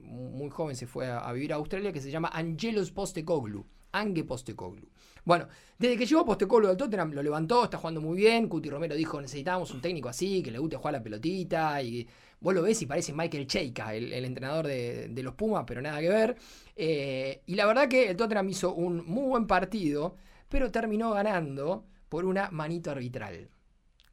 [0.03, 3.65] muy joven se fue a, a vivir a Australia, que se llama Angelos Postecoglou.
[3.93, 4.87] Ange Postecoglou.
[5.25, 8.47] Bueno, desde que llegó Postecoglou al Tottenham, lo levantó, está jugando muy bien.
[8.47, 11.81] Cuti Romero dijo, necesitábamos un técnico así, que le guste jugar la pelotita.
[11.81, 12.07] Y
[12.41, 15.81] vos lo ves y parece Michael Cheika, el, el entrenador de, de los Pumas, pero
[15.81, 16.35] nada que ver.
[16.75, 20.17] Eh, y la verdad que el Tottenham hizo un muy buen partido,
[20.49, 23.49] pero terminó ganando por una manito arbitral.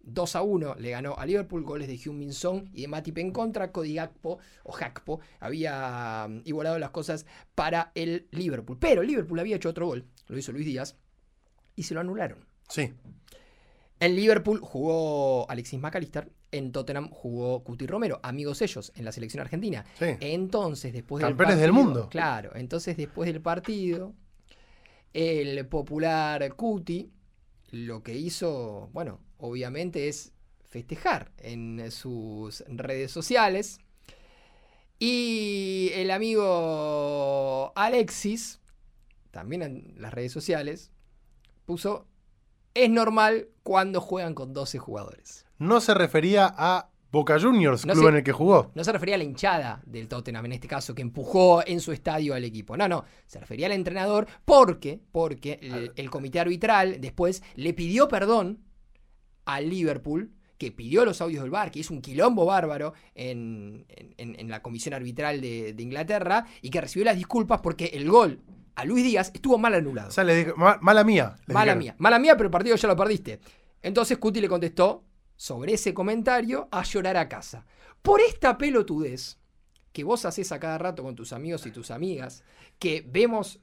[0.02, 3.30] 2 a 1 le ganó a Liverpool, goles de Heung-Min Son y de Matip en
[3.30, 3.72] contra.
[3.72, 8.78] Cody Gakpo o Gakpo había mm, igualado las cosas para el Liverpool.
[8.78, 10.96] Pero el Liverpool había hecho otro gol, lo hizo Luis Díaz,
[11.76, 12.46] y se lo anularon.
[12.68, 12.92] Sí.
[14.00, 19.40] En Liverpool jugó Alexis McAllister, en Tottenham jugó Cuti Romero, amigos ellos en la selección
[19.40, 19.84] argentina.
[19.98, 20.16] Sí.
[20.20, 22.08] Entonces, después Campeones del del partido, mundo.
[22.08, 24.14] Claro, entonces después del partido,
[25.12, 27.10] el popular Cuti
[27.70, 30.32] lo que hizo, bueno, obviamente es
[30.68, 33.78] festejar en sus redes sociales.
[34.98, 38.60] Y el amigo Alexis,
[39.30, 40.90] también en las redes sociales,
[41.66, 42.06] puso,
[42.84, 45.46] es normal cuando juegan con 12 jugadores.
[45.58, 48.08] No se refería a Boca Juniors, No club sé.
[48.10, 48.70] en el que jugó.
[48.74, 51.92] No se refería a la hinchada del Tottenham, en este caso, que empujó en su
[51.92, 52.76] estadio al equipo.
[52.76, 58.08] No, no, se refería al entrenador porque, porque el, el comité arbitral después le pidió
[58.08, 58.60] perdón
[59.46, 64.38] al Liverpool, que pidió los audios del bar, que hizo un quilombo bárbaro en, en-
[64.38, 68.40] en la comisión arbitral de, de Inglaterra, y que recibió las disculpas porque el gol
[68.74, 70.08] a Luis Díaz estuvo mal anulado.
[70.08, 71.36] O sea, le dijo, "Ma- mala mía.
[71.46, 71.78] Mala dijeron.
[71.78, 73.40] mía, mala mía, pero el partido ya lo perdiste.
[73.82, 75.04] Entonces Cuti le contestó
[75.36, 77.64] sobre ese comentario a llorar a casa.
[78.02, 79.38] Por esta pelotudez
[79.92, 82.42] que vos haces a cada rato con tus amigos y tus amigas,
[82.78, 83.60] que vemos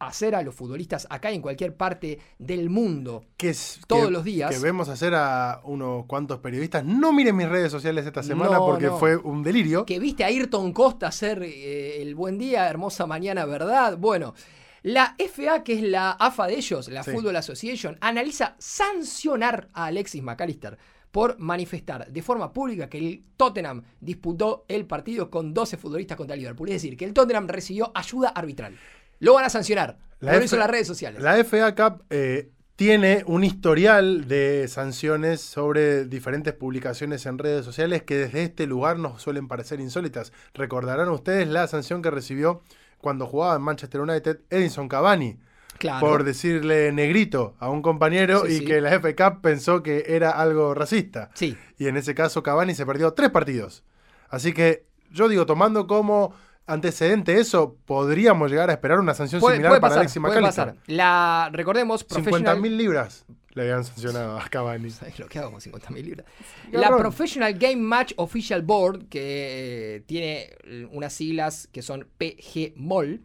[0.00, 3.24] hacer a los futbolistas acá y en cualquier parte del mundo.
[3.36, 4.50] Que es- Todos que- los días.
[4.50, 6.84] Que vemos hacer a unos cuantos periodistas.
[6.84, 8.98] No miren mis redes sociales esta semana No, porque no.
[8.98, 9.84] fue un delirio.
[9.86, 13.96] Que viste a Ayrton Costa hacer eh, el buen día, hermosa mañana, ¿verdad?
[13.98, 14.34] Bueno,
[14.82, 17.10] la FA, que es la AFA de ellos, la Sí.
[17.10, 20.78] Football Association, analiza sancionar a Alexis McAllister
[21.10, 26.34] por manifestar de forma pública que el Tottenham disputó el partido con 12 futbolistas contra
[26.34, 26.68] el Liverpool.
[26.68, 28.76] Es decir, que el Tottenham recibió ayuda arbitral.
[29.20, 29.98] Lo van a sancionar.
[30.20, 31.22] La lo F- hizo en las redes sociales.
[31.22, 38.02] La FA Cup eh, tiene un historial de sanciones sobre diferentes publicaciones en redes sociales
[38.02, 40.32] que desde este lugar nos suelen parecer insólitas.
[40.54, 42.62] Recordarán ustedes la sanción que recibió
[42.98, 45.38] cuando jugaba en Manchester United Edison Cavani
[45.78, 46.04] Claro.
[46.04, 48.64] por decirle negrito a un compañero Sí, y sí.
[48.64, 51.30] que la FA Cup pensó que era algo racista.
[51.34, 51.56] Sí.
[51.78, 53.84] Y en ese caso Cavani se perdió tres partidos.
[54.28, 56.34] Así que yo digo, tomando como
[56.68, 60.34] antecedente eso, podríamos llegar a esperar una sanción Puede, similar puede para pasar, Alexis puede
[60.34, 60.66] McAllister.
[60.66, 60.82] pasar.
[60.86, 62.60] La, recordemos, 50 Professional...
[62.60, 63.26] mil libras
[63.58, 64.90] le habían sancionado a Cavani.
[64.90, 66.26] ¿Sabes lo que hago con 50.000 libras?
[66.70, 66.96] La.
[66.96, 70.50] Professional Game Match Official Board, que eh, tiene
[70.92, 73.20] unas siglas que son PGMOL,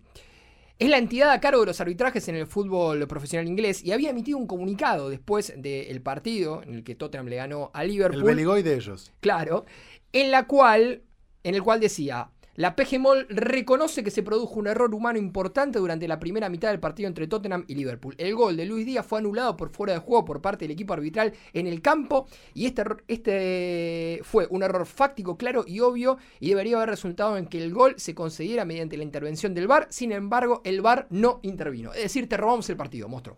[0.79, 4.10] es la entidad a cargo de los arbitrajes en el fútbol profesional inglés y había
[4.10, 8.23] emitido un comunicado después del partido en el que Tottenham le ganó a El Liverpool.
[8.23, 9.12] Beligoy de ellos.
[9.21, 9.65] Claro,
[10.12, 11.03] en la cual,
[11.43, 16.07] en el cual decía, la PGMOL reconoce que se produjo un error humano importante durante
[16.07, 18.13] la primera mitad del partido entre Tottenham y Liverpool.
[18.19, 20.93] El gol de Luis Díaz fue anulado por fuera de juego por parte del equipo
[20.93, 26.49] arbitral en el campo y este, este fue un error fáctico claro y obvio y
[26.49, 29.87] debería haber resultado en que el gol se concediera mediante la intervención del VAR.
[29.89, 31.91] Sin embargo, el VAR no intervino.
[31.93, 33.35] Es decir, te robamos el partido, monstruo.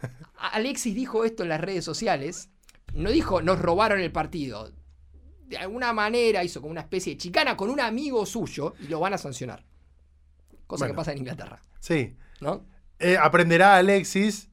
[0.52, 2.48] Alexis dijo esto en las redes sociales.
[2.94, 4.70] No dijo nos robaron el partido.
[5.46, 8.98] De alguna manera hizo como una especie de chicana con un amigo suyo y lo
[9.00, 9.64] van a sancionar.
[10.66, 12.16] Cosa que pasa en Inglaterra, Sí.
[12.40, 12.66] ¿no?
[12.98, 14.48] Eh, aprenderá Alexis,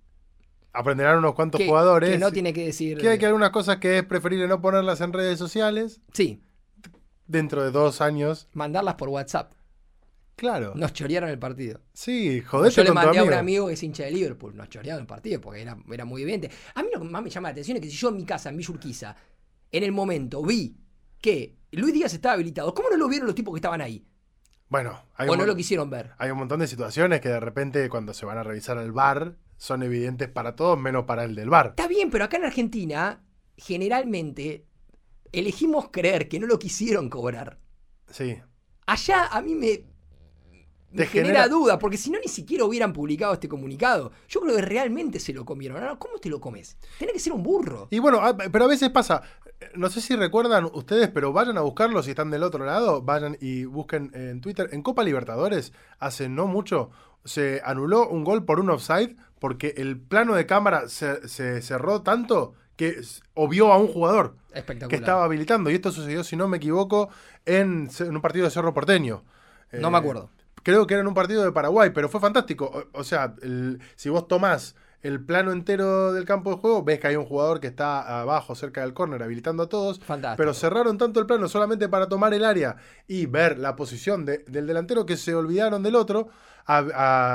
[0.72, 2.12] aprenderán unos cuantos Que, jugadores.
[2.12, 2.98] que no tiene que decir.
[3.00, 6.44] que hay que algunas cosas que es preferible no ponerlas en redes sociales Sí,
[7.26, 8.48] dentro de dos años.
[8.54, 9.54] mandarlas por WhatsApp.
[10.36, 10.74] Claro.
[10.76, 11.80] Nos chorearon el partido.
[11.94, 13.68] Sí, jodete Yo le mandé a un amigo.
[13.68, 14.56] que es hincha de Liverpool.
[14.56, 16.50] Nos chorearon el partido porque era, era muy evidente.
[16.76, 18.26] A mí lo que más me llama la atención es que si yo en mi
[18.26, 19.16] casa, en Villa Urquiza,
[19.72, 20.76] en el momento vi
[21.24, 24.06] que Luis Díaz estaba habilitado, ¿cómo no lo vieron los tipos que estaban ahí?
[24.68, 26.12] Bueno, hay O un, no lo quisieron ver.
[26.18, 29.38] hay un montón de situaciones que de repente cuando se van a revisar al bar
[29.56, 31.68] son evidentes para todos menos para el del bar.
[31.68, 33.24] Está bien, pero acá en Argentina,
[33.56, 34.68] generalmente,
[35.32, 37.60] elegimos creer que no lo quisieron cobrar.
[38.10, 38.38] Sí.
[38.86, 39.86] Allá a mí me,
[40.94, 44.12] me genera, genera- duda, porque si no ni siquiera hubieran publicado este comunicado.
[44.28, 45.78] Yo creo que realmente se lo comieron.
[45.78, 46.78] Ahora, ¿Cómo te lo comes?
[46.98, 47.88] Tiene que ser un burro.
[47.92, 49.22] Y bueno, a- pero a veces pasa,
[49.60, 53.02] eh, no sé si recuerdan ustedes, pero vayan a buscarlo si están del otro lado,
[53.02, 54.70] vayan y busquen en Twitter.
[54.72, 56.90] En Copa Libertadores, hace no mucho,
[57.26, 62.02] se anuló un gol por un offside porque el plano de cámara se, se cerró
[62.02, 63.02] tanto que
[63.36, 64.36] obvió a un jugador
[64.90, 65.70] que estaba habilitando.
[65.70, 67.10] Y esto sucedió, si no me equivoco,
[67.46, 69.24] en, un partido de Cerro Porteño.
[69.74, 70.30] No Eh, me acuerdo.
[70.64, 72.66] Creo que era en un partido de Paraguay, pero fue fantástico.
[72.94, 77.00] O, o sea, el- si vos tomás el plano entero del campo de juego, ves
[77.00, 80.00] que hay un jugador que está abajo, cerca del córner, habilitando a todos.
[80.00, 80.38] Fantástico.
[80.38, 84.46] Pero cerraron tanto el plano solamente para tomar el área y ver la posición de-
[84.48, 86.30] del delantero que se olvidaron del otro,
[86.66, 86.86] a-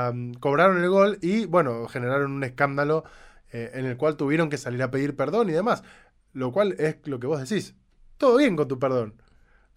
[0.09, 3.03] a- cobraron el gol y, bueno, generaron un escándalo
[3.51, 5.83] eh, en el cual tuvieron que salir a pedir perdón y demás.
[6.33, 7.75] Lo cual es lo que vos decís.
[8.17, 9.13] Todo bien con tu perdón.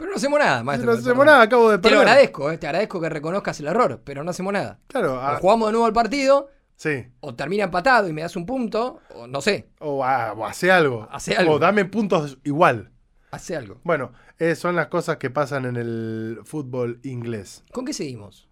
[0.03, 0.93] Pero no hacemos nada, maestro.
[0.93, 2.09] no hacemos nada, acabo de Te lo perder.
[2.09, 4.81] agradezco, eh, te agradezco que reconozcas el error, pero no hacemos nada.
[4.89, 7.07] Claro, O ah, jugamos de nuevo el partido, sí.
[7.21, 10.73] o termina empatado y me das un punto, o no sé, O, ah, o hace
[10.73, 11.07] algo.
[11.13, 11.53] Hace algo.
[11.53, 12.91] O dame puntos igual.
[13.31, 13.81] hace algo.
[13.85, 17.63] Bueno, eh, son las cosas que pasan en el fútbol inglés.
[17.73, 18.49] ¿Con qué seguimos?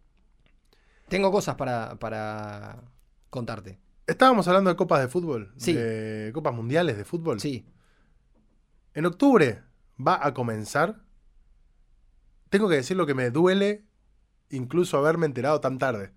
[1.08, 2.80] Tengo cosas para, para
[3.28, 3.80] contarte.
[4.06, 5.72] Estábamos hablando de copas de fútbol, Sí.
[5.72, 7.40] de copas mundiales de fútbol.
[7.40, 7.66] Sí.
[8.94, 9.62] En octubre
[9.98, 11.00] va a comenzar.
[12.50, 13.84] Tengo que decir lo que me duele,
[14.50, 16.12] incluso haberme enterado tan tarde.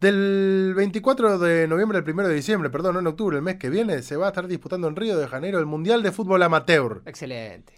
[0.00, 3.70] Del 24 de noviembre al 1 de diciembre, perdón, no en octubre, el mes que
[3.70, 7.02] viene, se va a estar disputando en Río de Janeiro el Mundial de Fútbol Amateur.
[7.06, 7.72] Excelente.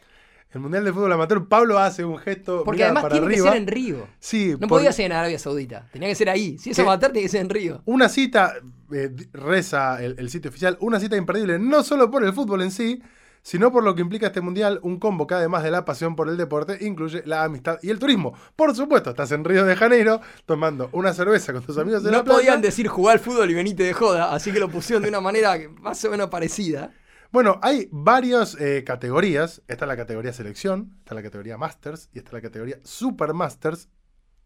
[0.51, 3.45] El Mundial de Fútbol Amateur, Pablo hace un gesto Porque mirá, además para tiene arriba.
[3.45, 4.09] que ser en Río.
[4.21, 5.87] Sí, No por- podía ser en Arabia Saudita.
[5.93, 6.57] Tenía que ser ahí.
[6.59, 6.83] Si es ¿Qué?
[6.83, 7.83] amateur, tiene que ser en Río.
[7.85, 8.55] Una cita,
[8.93, 12.71] eh, reza el, el sitio oficial, una cita imperdible, no solo por el fútbol en
[12.71, 13.03] sí,
[13.45, 16.31] sino por lo que implica este mundial, un combo que además de la pasión por
[16.31, 18.33] el deporte, incluye la amistad y el turismo.
[18.57, 22.17] Por supuesto, estás en Río de Janeiro tomando una cerveza con tus amigos de No
[22.19, 22.39] la playa.
[22.39, 25.21] podían decir jugar al fútbol y venite de joda, así que lo pusieron de una
[25.21, 26.91] manera más o menos parecida.
[27.31, 29.61] Bueno, hay varias eh, categorías.
[29.69, 33.91] Está la categoría selección, está la categoría Masters y está la categoría Super Masters,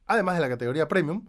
[0.07, 1.29] además de la categoría Premium,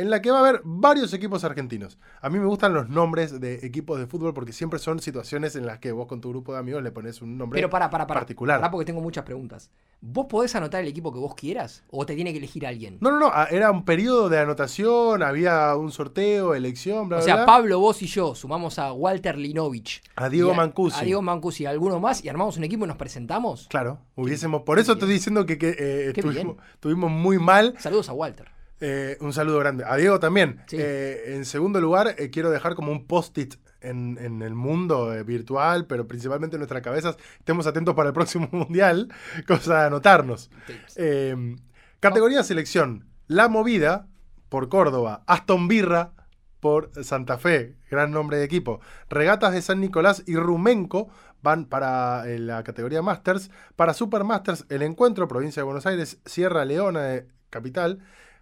[0.00, 1.98] en la que va a haber varios equipos argentinos.
[2.22, 5.66] A mí me gustan los nombres de equipos de fútbol porque siempre son situaciones en
[5.66, 8.06] las que vos con tu grupo de amigos le pones un nombre Pero para, para,
[8.06, 8.20] para.
[8.20, 8.70] particular.
[8.70, 9.70] Porque tengo muchas preguntas.
[10.00, 11.84] ¿Vos podés anotar el equipo que vos quieras?
[11.90, 12.96] ¿O te tiene que elegir alguien?
[13.00, 17.22] No, no, no, ah, era un periodo de anotación, había un sorteo, elección, bla, o
[17.22, 17.46] sea, bla.
[17.46, 20.02] Pablo, vos y yo sumamos a Walter Linovich.
[20.16, 20.98] A Diego Mancusi.
[20.98, 23.66] A Diego Mancusi y a alguno más y armamos un equipo y nos presentamos.
[23.68, 24.62] Claro, hubiésemos.
[24.62, 24.98] Por eso bien.
[24.98, 28.59] estoy diciendo que, que, eh, estuvimos muy mal Saludos a Walter.
[28.80, 29.84] Eh, un saludo grande.
[29.86, 30.62] A Diego también.
[30.66, 30.76] Sí.
[30.78, 35.86] Eh, en segundo lugar, eh, quiero dejar como un post-it en, en el mundo virtual,
[35.86, 37.16] pero principalmente en nuestras cabezas.
[37.38, 39.08] Estemos atentos para el próximo mundial,
[39.46, 40.50] cosa de anotarnos.
[40.96, 41.56] Eh,
[42.00, 44.06] categoría selección: La Movida
[44.48, 46.12] por Córdoba, Aston Birra
[46.60, 48.80] por Santa Fe, gran nombre de equipo.
[49.08, 51.08] Regatas de San Nicolás y Rumenco
[51.42, 53.50] van para la categoría Masters.
[53.76, 58.00] Para Supermasters, el encuentro, provincia de Buenos Aires, Sierra Leona de capital,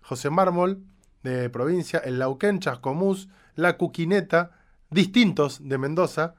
[0.09, 0.83] José Mármol
[1.23, 4.53] de provincia, el Lauquén, Chascomús, La Cuquineta,
[4.91, 6.35] distintos de Mendoza,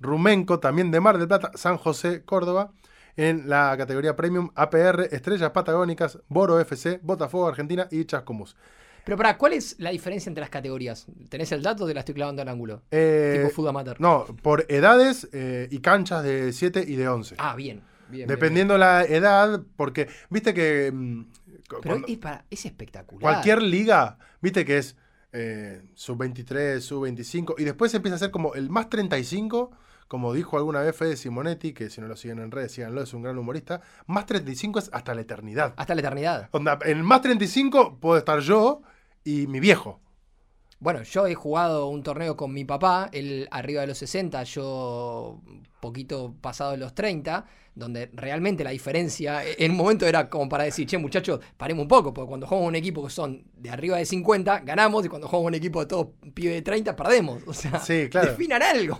[0.00, 2.72] Rumenco también de Mar del Plata, San José, Córdoba.
[3.16, 8.56] En la categoría Premium, APR, Estrellas Patagónicas, Boro FC, Botafogo Argentina y Chascomús.
[9.04, 11.06] Pero para, ¿cuál es la diferencia entre las categorías?
[11.28, 12.82] ¿Tenés el dato te la estoy clavando al ángulo?
[12.90, 14.00] Eh, tipo fútbol amateur.
[14.00, 17.34] no, por edades eh, y canchas de 7 y de 11.
[17.38, 17.82] Ah, bien.
[18.08, 21.26] bien, bien, Dependiendo la edad, porque viste que mm, bien.
[21.80, 23.20] Pero es, para- es espectacular.
[23.20, 24.96] cualquier liga, viste que es
[25.32, 29.70] eh, sub 23, sub 25, y después empieza a ser como el más 35,
[30.08, 33.14] como dijo alguna vez Fede Simonetti, que si no lo siguen en redes, síganlo, es
[33.14, 35.72] un gran humorista, más 35 es hasta la eternidad.
[35.76, 36.48] Hasta la eternidad.
[36.52, 38.82] Onda, en el más 35 puedo estar yo
[39.24, 40.00] y mi viejo.
[40.82, 45.40] Bueno, yo he jugado un torneo con mi papá, él arriba de los 60, yo
[45.80, 50.64] poquito pasado de los 30, donde realmente la diferencia en un momento era como para
[50.64, 53.96] decir, che muchachos, paremos un poco, porque cuando jugamos un equipo que son de arriba
[53.96, 57.42] de 50, ganamos, y cuando jugamos un equipo de todos pibe de 30, perdemos.
[57.46, 58.30] O sea, Sí, claro.
[58.30, 58.98] definan algo.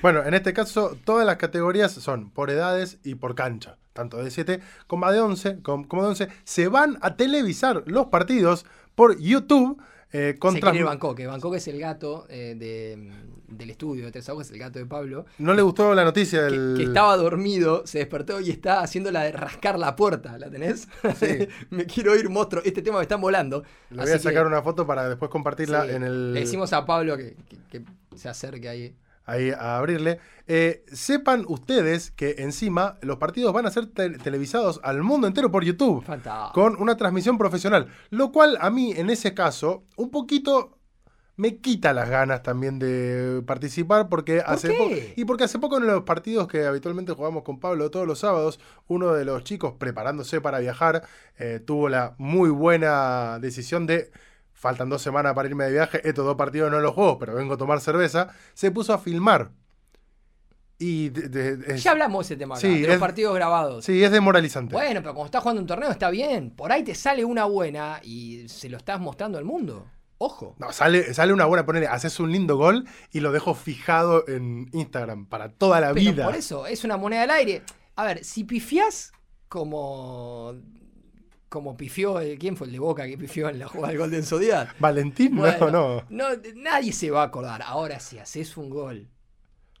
[0.00, 3.76] Bueno, en este caso, todas las categorías son por edades y por cancha.
[3.92, 6.28] Tanto de 7 como de 11, com- como de 11.
[6.44, 9.80] Se van a televisar los partidos por YouTube.
[10.12, 10.70] Eh, Se contra...
[10.70, 13.10] quiere ir Bangkok, Bangkok es el gato eh, de,
[13.48, 16.58] del estudio de Tres Aguas, el gato de Pablo, No le gustó la noticia que,
[16.58, 16.74] del...
[16.76, 20.86] que estaba dormido, se despertó y está haciendo la de rascar la puerta, ¿la tenés?
[21.18, 21.48] Sí.
[21.70, 23.62] me quiero ir, monstruo, este tema me está volando.
[23.90, 26.34] Le voy a sacar que, una foto para después compartirla sí, en el...
[26.34, 28.94] Le decimos a Pablo que, que- que se acerque ahí.
[29.24, 30.18] Ahí a abrirle.
[30.46, 35.50] Eh, sepan ustedes que encima los partidos van a ser te- televisados al mundo entero
[35.50, 36.04] por YouTube.
[36.04, 36.52] Fantástico.
[36.52, 37.86] con una transmisión profesional.
[38.10, 40.78] Lo cual a mí, en ese caso, un poquito
[41.36, 45.86] me quita las ganas también de participar porque hace poco y porque hace poco en
[45.86, 50.42] los partidos que habitualmente jugamos con Pablo todos los sábados uno de los chicos preparándose
[50.42, 51.04] para viajar
[51.38, 54.10] eh, tuvo la muy buena decisión de
[54.62, 57.54] faltan dos semanas para irme de viaje estos dos partidos no los juego pero vengo
[57.54, 59.50] a tomar cerveza se puso a filmar
[60.78, 63.34] y de- de- es- Ya hablamos de ese tema acá, Sí, de los es- partidos
[63.34, 63.84] grabados.
[63.84, 66.50] sí es demoralizante Bueno, pero cuando estás jugando un torneo está bien.
[66.50, 69.86] Por ahí te sale una buena y se lo estás mostrando al mundo.
[70.18, 70.54] Ojo.
[70.58, 74.68] No, sale, sale una buena, ponele, haces un lindo gol y lo dejo fijado en
[74.72, 76.24] Instagram para toda la Pero vida.
[76.24, 77.62] por eso, es una moneda al aire.
[77.96, 79.12] A ver, si pifiás
[79.48, 80.54] como.
[81.52, 84.10] Como pifió, eh, ¿quién fue el de Boca que pifió en la jugada del gol
[84.10, 84.70] de Enzo Díaz?
[84.78, 86.04] Valentín, Bueno, no, no.
[86.08, 87.60] no, nadie se va a acordar.
[87.62, 89.10] Ahora, si haces un gol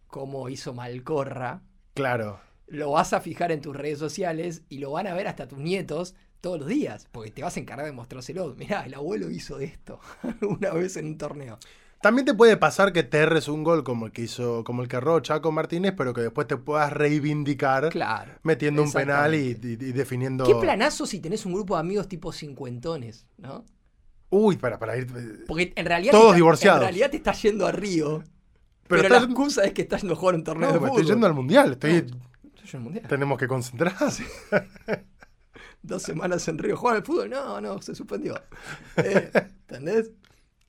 [0.06, 1.62] como hizo Malcorra,
[1.94, 2.40] Claro.
[2.66, 5.60] lo vas a fijar en tus redes sociales y lo van a ver hasta tus
[5.60, 8.54] nietos todos los días, porque te vas a encargar de mostrárselo.
[8.54, 9.98] Mirá, el abuelo hizo esto
[10.42, 11.58] una vez en un torneo.
[12.02, 14.88] También te puede pasar que te erres un gol como el que hizo, como el
[14.88, 18.32] que erró Chaco Martínez, pero que después te puedas reivindicar Claro.
[18.42, 19.84] metiendo un penal y, exactamente.
[19.86, 20.44] y- y definiendo.
[20.44, 23.64] Qué planazo si tenés un grupo de amigos tipo cincuentones, ¿no?
[24.30, 25.44] Uy, para, para ir.
[25.46, 26.80] Porque en realidad, Todos te divorciados.
[26.80, 28.18] en realidad te estás yendo a Río.
[28.18, 30.80] Pero, Pero la estás- excusa es que estás yendo a jugar un torneo No, de
[30.80, 31.72] me estoy yendo al mundial.
[31.72, 32.10] Estoy, Estoy
[32.64, 33.06] yendo al mundial.
[33.08, 34.24] tenemos que concentrarse.
[35.82, 36.76] Dos semanas en Río.
[36.76, 37.30] ¿Jugar al fútbol?
[37.30, 38.34] No, no, se suspendió.
[38.96, 39.30] Eh,
[39.68, 40.10] ¿Entendés?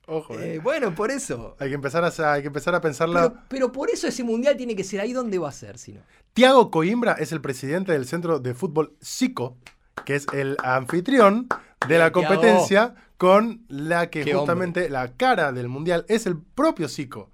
[0.06, 0.54] Ojo, eh.
[0.56, 1.56] Eh, bueno, por eso.
[1.58, 3.28] Hay que empezar a, hay que empezar a pensarla.
[3.30, 5.92] Pero, pero por eso ese mundial tiene que ser ahí donde va a ser, si
[5.92, 6.00] no.
[6.34, 9.56] Tiago Coimbra es el presidente del Centro de Fútbol SICO,
[10.04, 11.48] que es el anfitrión
[11.88, 12.28] de la Tiago.
[12.28, 17.30] competencia con la que Qué justamente la cara del mundial es el propio SICO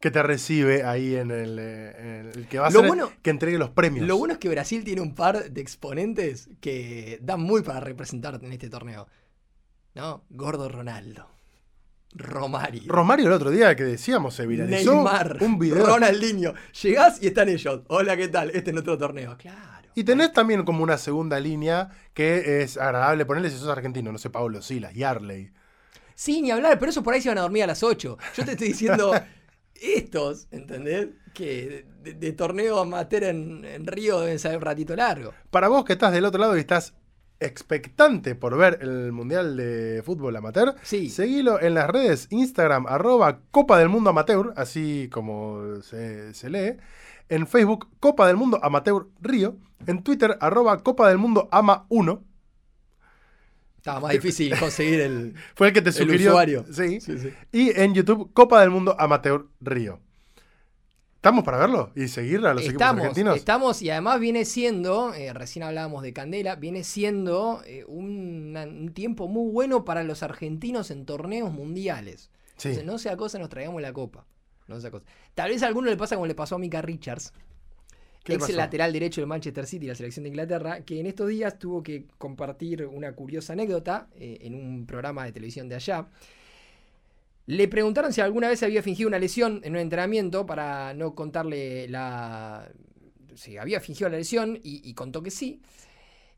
[0.00, 3.12] que te recibe ahí en el, eh, en el que va a Lo ser bueno-
[3.22, 4.06] que entregue los premios.
[4.06, 8.40] Lo bueno es que Brasil tiene un par de exponentes que dan muy para representar
[8.42, 9.06] en este torneo.
[9.94, 10.24] ¿No?
[10.30, 11.26] Gordo Ronaldo.
[12.12, 12.82] Romario.
[12.86, 15.38] Romario el otro día que decíamos se viralizó Neymar.
[15.40, 15.86] un video.
[15.86, 16.54] Ronaldinho.
[16.82, 17.82] Llegás y están ellos.
[17.88, 18.50] Hola, ¿qué tal?
[18.50, 19.36] Este es nuestro torneo.
[19.38, 19.88] Claro.
[19.94, 24.18] Y tenés también como una segunda línea que es agradable ponerle si sos argentino, no
[24.18, 25.52] sé, Pablo Silas, Yarley.
[26.14, 28.18] Sí, ni hablar, pero eso por ahí se van a dormir a las 8.
[28.36, 29.12] Yo te estoy diciendo
[29.74, 31.08] estos, ¿entendés?
[31.32, 35.32] Que de, de torneo amateur en, en Río deben ser un ratito largo.
[35.50, 36.92] Para vos que estás del otro lado y estás
[37.40, 41.08] expectante por ver el Mundial de Fútbol Amateur, Sí.
[41.10, 46.76] seguilo en las redes Instagram, arroba Copa del Mundo Amateur, así como se, se lee.
[47.28, 49.56] En Facebook, Copa del Mundo Amateur Río.
[49.86, 52.22] En Twitter, arroba Copa del Mundo Ama 1.
[53.76, 56.30] Estaba más difícil conseguir el, Fue el que te el sugirió.
[56.30, 56.64] usuario.
[56.70, 57.00] Sí.
[57.00, 57.32] Sí, sí.
[57.52, 60.00] Y en YouTube, Copa del Mundo Amateur Río.
[61.20, 61.92] ¿Estamos para verlo?
[61.94, 63.36] ¿Y seguir a los equipos argentinos?
[63.36, 68.94] estamos, y además viene siendo, eh, recién hablábamos de Candela, viene siendo eh, un, un
[68.94, 72.30] tiempo muy bueno para los argentinos en torneos mundiales.
[72.56, 72.68] Sí.
[72.68, 74.24] Entonces, no sea cosa, nos traigamos la copa.
[74.66, 75.04] No sea cosa.
[75.34, 77.34] Tal vez a alguno le pasa como le pasó a Mika Richards,
[78.24, 78.56] ¿Qué le ex pasó?
[78.56, 82.06] lateral derecho del Manchester City, la selección de Inglaterra, que en estos días tuvo que
[82.16, 86.08] compartir una curiosa anécdota eh, en un programa de televisión de allá.
[87.50, 91.88] Le preguntaron si alguna vez había fingido una lesión en un entrenamiento para no contarle
[91.88, 92.70] la.
[93.34, 95.60] Si había fingido la lesión y, y contó que sí.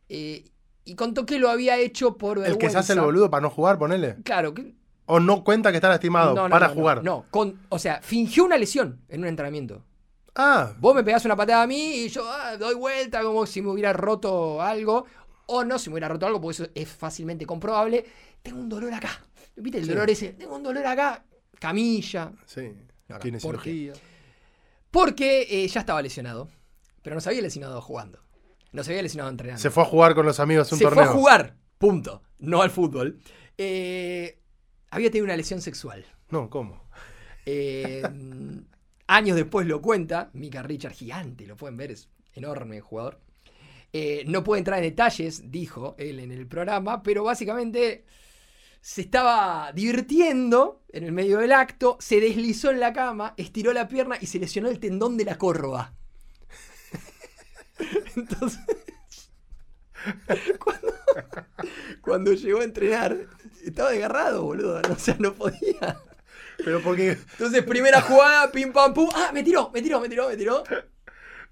[0.08, 0.44] Eh,
[0.86, 2.58] y contó que lo había hecho por El vergüenza.
[2.66, 4.16] que se hace el boludo para no jugar, ponele.
[4.24, 7.04] Claro, que, O no cuenta que está lastimado no, no, para no, jugar.
[7.04, 9.84] No, con, o sea, fingió una lesión en un entrenamiento.
[10.34, 13.60] Ah, Vos me pegás una patada a mí y yo ah, doy vuelta como si
[13.60, 15.04] me hubiera roto algo.
[15.44, 18.06] O no si me hubiera roto algo, porque eso es fácilmente comprobable.
[18.42, 19.20] Tengo un dolor acá.
[19.56, 19.90] ¿Viste el Sí.
[19.90, 20.32] dolor ese?
[20.32, 21.24] Tengo un dolor acá.
[21.58, 22.32] Camilla.
[22.46, 22.72] sí.
[23.20, 23.70] Tiene ¿por qué?
[23.70, 23.92] cirugía.
[24.90, 26.48] Porque eh, ya estaba lesionado.
[27.02, 28.20] Pero no se había lesionado jugando.
[28.72, 29.60] No se había lesionado entrenando.
[29.60, 31.04] Se fue a jugar con los amigos un Se torneo.
[31.04, 31.56] fue a jugar.
[31.78, 32.22] Punto.
[32.38, 33.20] No al fútbol.
[33.58, 34.38] Eh,
[34.90, 36.06] había tenido una lesión sexual.
[36.30, 36.88] No, ¿cómo?
[37.44, 38.02] Eh,
[39.06, 43.20] años después lo cuenta, Mika Richard, gigante, lo pueden ver, es enorme jugador.
[43.92, 48.06] Eh, no puede entrar en detalles, dijo él en el programa, pero básicamente
[48.82, 53.86] se estaba divirtiendo en el medio del acto, se deslizó en la cama, estiró la
[53.86, 55.94] pierna y se lesionó el tendón de la córdoba.
[58.16, 58.58] Entonces,
[60.58, 60.94] cuando,
[62.02, 63.16] cuando llegó a entrenar,
[63.64, 66.00] estaba desgarrado, boludo, o sea, no podía.
[66.64, 69.08] Pero porque, Entonces, primera jugada, pim pam pum.
[69.14, 70.64] Ah, me tiró, me tiró, me tiró, me tiró.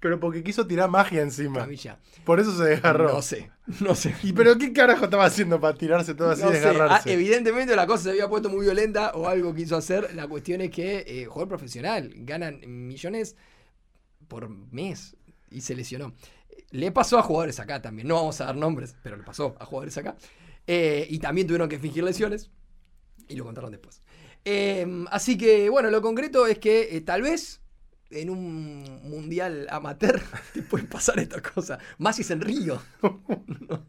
[0.01, 1.61] pero porque quiso tirar magia encima.
[1.61, 1.97] Camilla.
[2.25, 3.13] Por eso se desgarró.
[3.13, 4.15] No sé, no sé.
[4.23, 6.77] ¿Y pero qué carajo estaba haciendo para tirarse todo así y No sé.
[6.79, 10.13] Ah, evidentemente la cosa se había puesto muy violenta o algo quiso hacer.
[10.15, 13.35] La cuestión es que eh, jugador profesional ganan millones
[14.27, 15.15] por mes
[15.49, 16.13] y se lesionó.
[16.71, 18.07] Le pasó a jugadores acá también.
[18.07, 20.15] No vamos a dar nombres, pero le pasó a jugadores acá.
[20.67, 22.49] Eh, y también tuvieron que fingir lesiones
[23.27, 24.01] y lo contaron después.
[24.45, 27.60] Eh, así que, bueno, lo concreto es que eh, tal vez
[28.11, 30.21] en un mundial amateur
[30.53, 31.79] te pueden pasar estas cosas.
[31.97, 32.81] Más si es en Río.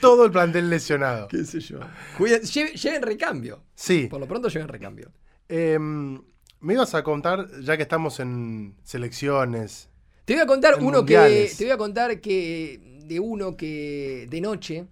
[0.00, 1.28] Todo el plantel lesionado.
[1.28, 1.80] qué sé yo.
[2.18, 3.64] Lleven recambio.
[3.74, 4.06] Sí.
[4.08, 5.12] Por lo pronto lleven recambio.
[5.48, 6.22] Em,
[6.60, 9.88] me ibas a contar, ya que estamos en selecciones.
[10.24, 11.52] Te voy a contar uno mundiales.
[11.52, 11.56] que.
[11.58, 13.02] Te voy a contar que.
[13.06, 14.88] De uno que de noche,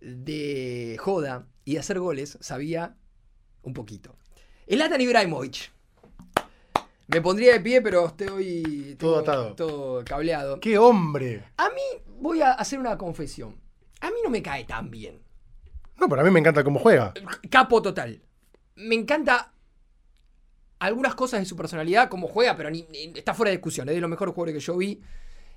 [0.00, 2.96] de joda y de hacer goles, sabía
[3.62, 4.16] un poquito.
[4.66, 5.73] El Atan Ibrahimovic.
[7.06, 8.96] Me pondría de pie, pero estoy.
[8.98, 9.54] Todo atado.
[9.54, 10.58] Todo cableado.
[10.60, 11.44] ¡Qué hombre!
[11.58, 13.60] A mí voy a hacer una confesión.
[14.00, 15.20] A mí no me cae tan bien.
[15.98, 17.12] No, pero a mí me encanta cómo juega.
[17.50, 18.22] Capo total.
[18.76, 19.52] Me encanta
[20.78, 23.88] algunas cosas de su personalidad, como juega, pero ni- ni- está fuera de discusión.
[23.88, 25.00] Es de los mejores jugadores que yo vi.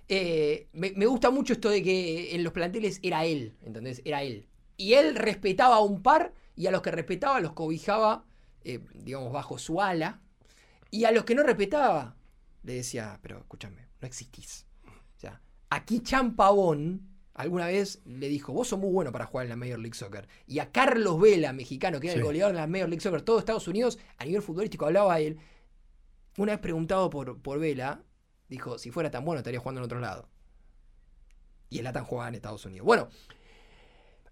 [0.10, 4.02] Eh, me, me gusta mucho esto de que en los planteles era él, ¿entendés?
[4.06, 4.48] Era él.
[4.78, 8.24] Y él respetaba a un par y a los que respetaba los cobijaba,
[8.64, 10.22] eh, digamos, bajo su ala.
[10.91, 12.15] Y a los que no respetaba,
[12.63, 14.65] le decía, pero escúchame, no existís.
[14.85, 19.51] O sea, aquí Champabón alguna vez le dijo, vos sos muy bueno para jugar en
[19.51, 20.27] la Major League Soccer.
[20.47, 23.39] Y a Carlos Vela, mexicano, que era el goleador de la Major League Soccer, todo
[23.39, 25.38] Estados Unidos, a nivel futbolístico hablaba él.
[26.38, 28.01] Una vez preguntado por, por Vela,
[28.49, 30.27] dijo, si fuera tan bueno estaría jugando en otro lado.
[31.69, 32.85] Y el Latan jugaba en Estados Unidos.
[32.85, 33.09] Bueno,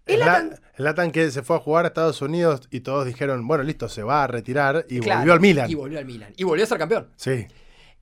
[0.06, 3.46] el El, La- Latan- que se fue a jugar a Estados Unidos y todos dijeron,
[3.46, 5.70] bueno, listo, se va a retirar y claro, volvió al Milan.
[5.70, 6.32] Y volvió al Milan.
[6.36, 7.08] Y volvió a ser campeón.
[7.16, 7.46] Sí.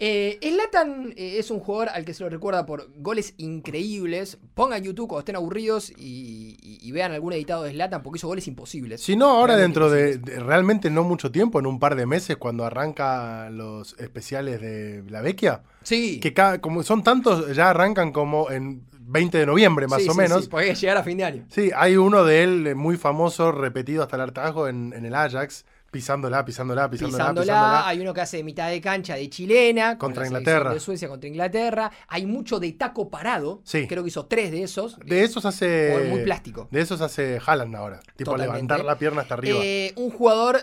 [0.01, 4.39] Eh, el Latan eh, es un jugador al que se lo recuerda por goles increíbles.
[4.55, 8.27] Pongan YouTube cuando estén aburridos y, y- y vean algún editado de Latan porque hizo
[8.27, 9.01] goles imposibles.
[9.01, 12.37] Si no, ahora Realmente dentro de, realmente no mucho tiempo, en un par de meses,
[12.37, 16.19] cuando arranca los especiales de la Vecchia, Sí.
[16.19, 20.13] que cada- como son tantos, ya arrancan como en 20 de noviembre más Sí, o
[20.13, 20.45] sí, menos.
[20.51, 21.47] sí, llegar a fin de año.
[21.51, 25.15] Sí, hay uno de él eh, muy famoso, repetido hasta el hartazgo en, en el
[25.15, 27.89] Ajax, pisándola, pisándola, pisándola, Pisándola, pisándola.
[27.89, 29.91] hay uno que hace de mitad de cancha de chilena.
[29.99, 30.75] con Contra la Inglaterra.
[30.75, 31.91] De Suecia contra Inglaterra.
[32.09, 33.61] Hay mucho de taco parado.
[33.65, 33.87] Sí.
[33.87, 34.99] Creo que hizo tres de esos.
[34.99, 36.07] De esos hace.
[36.11, 36.67] Muy plástico.
[36.73, 38.01] De esos hace Haaland ahora.
[38.17, 38.55] Tipo Totalmente.
[38.55, 39.59] levantar la pierna hasta arriba.
[39.63, 40.63] Eh, un jugador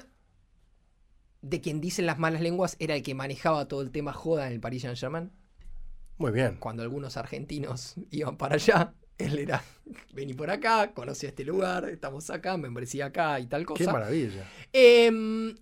[1.42, 4.54] de quien dicen las malas lenguas era el que manejaba todo el tema joda en
[4.54, 5.32] el Paris Saint-Germain.
[6.22, 6.58] Muy bien.
[6.60, 9.64] Cuando algunos argentinos iban para allá, él era,
[10.14, 13.92] vení por acá, conocí este lugar, estamos acá, membresía acá y tal Qué cosa.
[13.92, 14.48] maravilla.
[14.72, 15.12] Eh,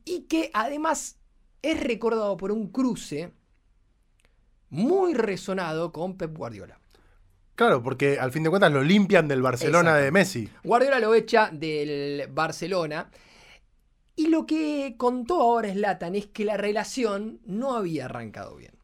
[0.03, 1.17] y que además
[1.61, 3.31] es recordado por un cruce
[4.69, 6.77] muy resonado con Pep Guardiola.
[7.55, 10.49] Claro, porque al fin de cuentas lo limpian del Barcelona de Messi.
[10.63, 13.09] Guardiola lo echa del Barcelona.
[14.15, 18.78] Y lo que contó ahora Slatan es que la relación no había arrancado bien.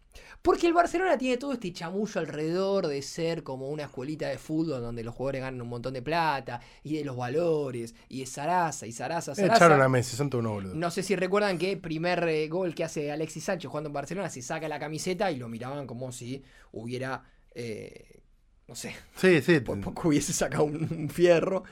[0.45, 4.79] Porque el Barcelona tiene todo este chamullo alrededor de ser como una escuelita de fútbol
[4.79, 8.85] donde los jugadores ganan un montón de plata y de los valores y de Sarasa
[8.85, 9.55] y Sarasa, Sarasa.
[9.55, 10.75] Echaron a Messi, son todos unos.
[10.75, 13.93] No sé si recuerdan que el primer eh, gol que hace Alexis Sánchez jugando en
[13.93, 17.23] Barcelona se saca la camiseta y lo miraban como si hubiera,
[17.55, 18.21] eh,
[18.67, 19.61] no sé, Sí, sí.
[19.61, 21.63] por poco hubiese sacado un, un fierro.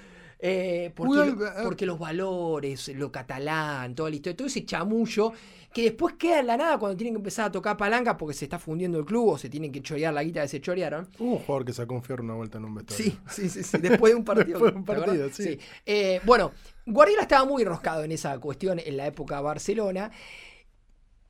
[0.45, 1.61] Eh, porque, Uy, lo- ah.
[1.63, 5.31] porque los valores, lo catalán, toda la historia, todo ese chamullo
[5.73, 8.45] que después queda en la nada cuando tienen que empezar a tocar palanca porque se
[8.45, 11.07] está fundiendo el club o se tienen que chorear la guita que se chorearon.
[11.17, 13.05] Hubo un jugador que sacó un fierro una vuelta en un vestuario.
[13.05, 14.59] Sí, sí, sí, sí, después de un partido.
[14.59, 15.07] Después de un ¿te acordás?
[15.15, 15.57] partido, sí.
[15.85, 16.51] Eh, bueno,
[16.85, 20.11] Guardiola estaba muy enroscado en esa cuestión en la época Barcelona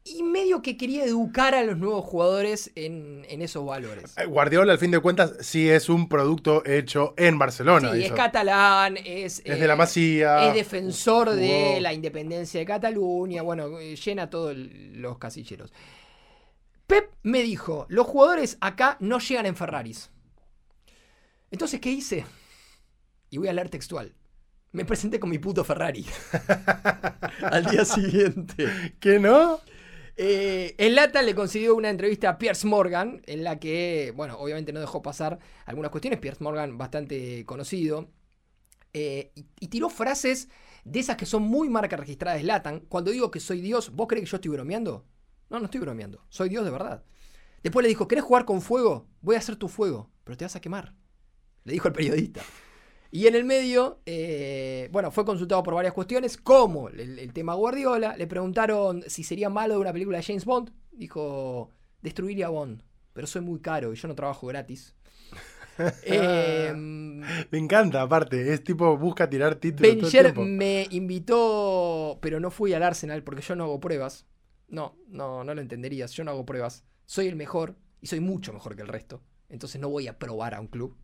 [0.06, 4.18] y medio que quería educar a los nuevos jugadores en, en esos valores.
[4.18, 7.94] Eh, Guardiola, al fin de cuentas, sí es un producto hecho en Barcelona.
[7.94, 9.40] Sí, es catalán, es...
[9.40, 10.48] Es eh, de la Masía.
[10.48, 15.72] Es defensor de la independencia de Cataluña, bueno, eh, llena todos los casilleros.
[16.86, 20.12] Pep me dijo, los jugadores acá no llegan en Ferraris.
[21.50, 22.26] Entonces, ¿qué hice?
[23.30, 24.14] Y voy a leer textual.
[24.74, 26.06] Me presenté con mi puto Ferrari.
[27.42, 28.96] Al día siguiente.
[29.00, 29.62] ¿Qué no?
[30.16, 34.80] Eh, Lata le concedió una entrevista a Piers Morgan, en la que, bueno, obviamente no
[34.80, 36.20] dejó pasar algunas cuestiones.
[36.20, 38.10] Piers Morgan, bastante conocido.
[38.94, 40.50] eh, y, y tiró frases
[40.86, 42.82] de esas que son muy marca registrada de Latan.
[42.90, 45.06] Cuando digo que soy Dios, ¿vos crees que yo estoy bromeando?
[45.50, 46.24] No, no estoy bromeando.
[46.30, 47.04] Soy Dios de verdad.
[47.64, 49.08] Después le dijo, ¿querés jugar con fuego?
[49.22, 50.96] Voy a hacer tu fuego, pero te vas a quemar.
[51.66, 52.42] Le dijo el periodista.
[53.16, 57.54] Y en el medio, eh, bueno, fue consultado por varias cuestiones, como el, el tema
[57.54, 58.18] Guardiola.
[58.18, 60.72] Le preguntaron si sería malo de una película de James Bond.
[60.92, 61.70] Dijo,
[62.02, 62.82] destruiría a Bond,
[63.14, 64.96] pero soy muy caro y yo no trabajo gratis.
[66.06, 68.52] Eh, Me encanta, aparte.
[68.52, 73.56] Es tipo, busca tirar títulos Bencher me invitó, pero no fui al Arsenal porque yo
[73.56, 74.26] no hago pruebas.
[74.68, 76.12] No, no, no lo entenderías.
[76.14, 76.84] Yo no hago pruebas.
[77.06, 79.22] Soy el mejor y soy mucho mejor que el resto.
[79.50, 80.96] Entonces no voy a probar a un club.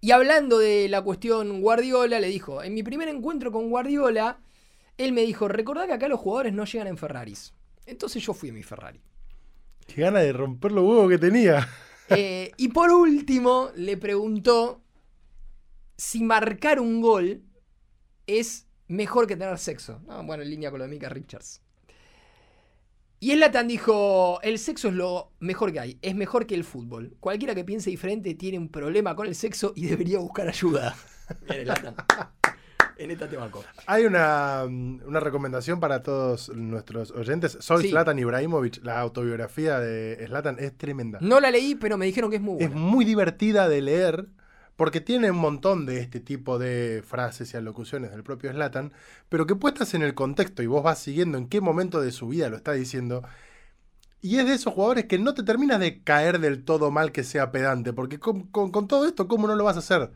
[0.00, 4.40] Y hablando de la cuestión Guardiola, le dijo, en mi primer encuentro con Guardiola,
[4.96, 7.54] él me dijo, recordá que acá los jugadores no llegan en Ferraris.
[7.86, 9.00] Entonces yo fui a mi Ferrari.
[9.86, 11.66] Qué gana de romper los huevos que tenía.
[12.10, 14.80] Eh, y por último, le preguntó
[15.96, 17.42] si marcar un gol
[18.26, 20.00] es mejor que tener sexo.
[20.08, 21.60] Ah, bueno, en línea con lo de Mika Richards.
[23.20, 26.62] Y el Latan dijo, el sexo es lo mejor que hay, es mejor que el
[26.64, 27.16] fútbol.
[27.18, 30.94] Cualquiera que piense diferente tiene un problema con el sexo y debería buscar ayuda.
[31.48, 31.96] Bien, el Latan.
[32.96, 33.64] En esta te banco.
[33.86, 37.56] Hay una, mm, una recomendación para todos nuestros oyentes.
[37.60, 37.90] Soy Sí.
[37.90, 38.82] Zlatan Ibrahimovic.
[38.84, 41.18] La autobiografía de Zlatan es tremenda.
[41.20, 42.76] No la leí, pero me dijeron que es muy Es buena.
[42.86, 44.26] muy divertida de leer
[44.78, 48.92] porque tiene un montón de este tipo de frases y alocuciones del propio Zlatan,
[49.28, 52.28] pero que puestas en el contexto y vos vas siguiendo en qué momento de su
[52.28, 53.24] vida lo está diciendo.
[54.20, 57.24] Y es de esos jugadores que no te terminas de caer del todo mal que
[57.24, 60.12] sea pedante, porque con, con- con todo esto, ¿cómo no lo vas a hacer?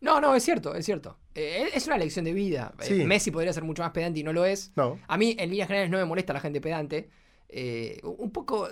[0.00, 1.18] No, no, es cierto, es cierto.
[1.34, 2.72] Eh, es una lección de vida.
[2.80, 3.04] Eh, Sí.
[3.04, 4.72] Messi podría ser mucho más pedante y no lo es.
[4.74, 4.98] No.
[5.06, 7.08] A mí, en líneas generales, no me molesta la gente pedante.
[7.48, 8.68] Eh, un poco,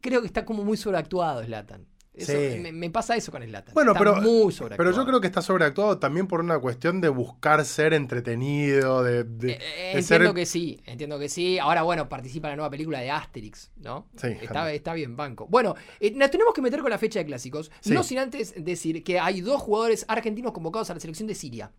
[0.00, 1.86] creo que está como muy sobreactuado Slatan.
[2.14, 2.60] Eso, Sí.
[2.60, 3.74] me, me pasa eso con Slatan.
[3.74, 4.76] Bueno, Está pero, muy sobreactuado.
[4.76, 9.24] pero yo creo que está sobreactuado también por una cuestión de buscar ser entretenido, de,
[9.24, 11.58] de- Eh, eh, de entiendo ser- que sí, entiendo que sí.
[11.58, 14.06] Ahora, bueno, participa en la nueva película de Asterix, ¿no?
[14.16, 15.46] Sí, está, está bien, banco.
[15.48, 17.70] Bueno, eh, nos tenemos que meter con la fecha de clásicos.
[17.80, 17.92] Sí.
[17.92, 21.72] No sin antes decir que hay dos jugadores argentinos convocados a la selección de Siria.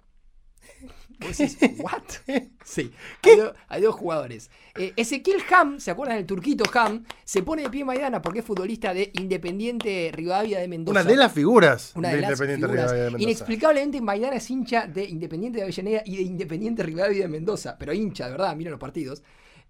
[1.20, 2.02] Vos decís, ¿what?
[2.66, 2.92] Sí,
[3.22, 4.50] hay, do- hay dos jugadores.
[4.76, 7.04] Eh, Ezequiel Ham, ¿se acuerdan del turquito Ham?
[7.24, 11.00] Se pone de pie en Maidana porque es futbolista de Independiente Rivadavia de Mendoza.
[11.02, 12.82] una de las figuras Una de de las Independiente figuras.
[12.86, 13.24] Rivadavia de Mendoza.
[13.24, 17.78] Inexplicablemente Maidana es hincha de Independiente de Avellaneda y de Independiente Rivadavia de Mendoza.
[17.78, 19.22] Pero hincha, de verdad, miren los partidos.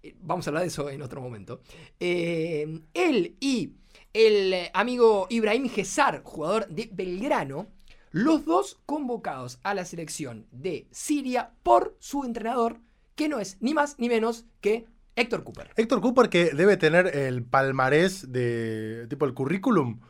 [0.02, 1.60] Eh, Vamos a hablar de eso en otro momento.
[2.00, 3.72] Eh, él y
[4.12, 7.68] el amigo Ibrahim Gesar, jugador de Belgrano,
[8.10, 12.78] los dos convocados a la selección de Siria por su entrenador,
[13.14, 14.86] que no es ni más ni menos que
[15.16, 15.70] Héctor Cooper.
[15.76, 20.00] Héctor Cooper que debe tener el palmarés de tipo el currículum.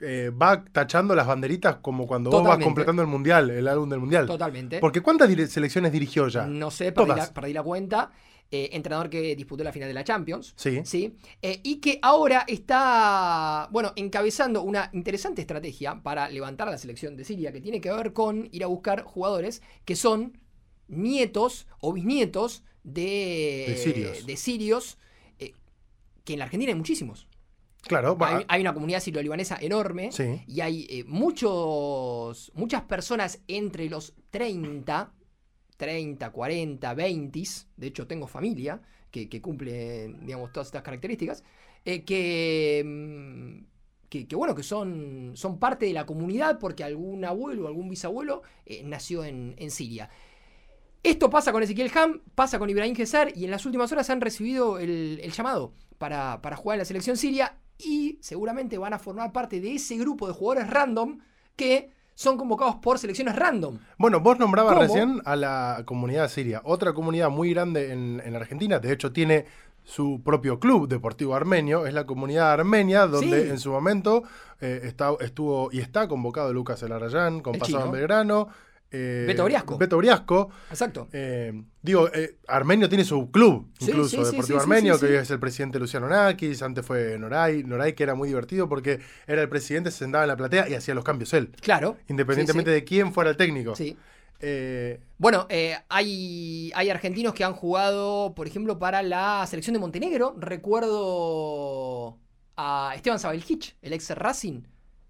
[0.00, 4.00] eh, va tachando las banderitas como cuando vos vas completando el mundial, el álbum del
[4.00, 4.26] mundial.
[4.26, 4.78] Totalmente.
[4.80, 6.46] Porque ¿cuántas selecciones dirigió ya?
[6.46, 7.28] No sé, perdí Todas.
[7.28, 8.10] la, perdí la cuenta.
[8.50, 10.54] Eh, entrenador que disputó la final de la Champions.
[10.56, 10.80] Sí.
[10.84, 11.16] ¿sí?
[11.42, 17.16] Eh, y que ahora está, bueno, encabezando una interesante estrategia para levantar a la selección
[17.16, 20.38] de Siria, que tiene que ver con ir a buscar jugadores que son
[20.86, 24.26] nietos o bisnietos de, De sirios.
[24.26, 24.98] de sirios,
[25.40, 25.52] eh,
[26.22, 27.26] que en la Argentina hay muchísimos.
[27.82, 30.42] Claro, va- Hay, hay una comunidad sirio-libanesa enorme Sí.
[30.46, 35.12] y hay eh, muchos, muchas personas entre los 30,
[35.76, 37.42] 30, 40, 20,
[37.76, 41.44] de hecho tengo familia que, cumple, digamos, todas estas características,
[41.84, 43.64] eh, que, mm,
[44.08, 48.42] que, que, bueno, que son, son parte de la comunidad porque algún abuelo algún bisabuelo
[48.66, 50.10] eh, nació en, en Siria.
[51.02, 54.20] Esto pasa con Ezequiel Ham, pasa con Ibrahim Gesar y en las últimas horas han
[54.20, 58.98] recibido el, el llamado para, para jugar en la selección siria y seguramente van a
[58.98, 61.18] formar parte de ese grupo de jugadores random
[61.56, 63.78] que son convocados por selecciones random.
[63.98, 64.82] Bueno, vos nombrabas ¿Cómo?
[64.86, 69.46] recién a la comunidad siria, otra comunidad muy grande en, en Argentina, de hecho tiene
[69.82, 73.50] su propio club deportivo armenio, es la comunidad armenia, donde Sí.
[73.50, 74.22] en su momento
[74.60, 77.90] eh, está- estuvo y está convocado Lucas Elarrayán, con El en.
[77.92, 78.48] Belgrano.
[78.96, 79.76] Eh, Beto Briasco.
[79.76, 80.50] Beto Briasco.
[80.70, 81.08] Exacto.
[81.12, 85.14] Eh, digo, eh, Armenio tiene su club, incluso, sí, sí, Deportivo sí, Armenio, que hoy
[85.14, 89.42] es el presidente Luciano Nakis, antes fue Noray, Noray que era muy divertido porque era
[89.42, 91.96] el presidente, se sentaba en la platea y hacía los cambios él, Claro.
[92.08, 93.74] independientemente de quién fuera el técnico.
[93.74, 93.96] sí.
[94.40, 95.46] Eh, Bueno,
[95.88, 100.34] hay, hay argentinos que han jugado, por ejemplo, para la selección de Montenegro.
[100.38, 102.18] Recuerdo
[102.56, 104.62] a Esteban Sabelhich, el ex Racing,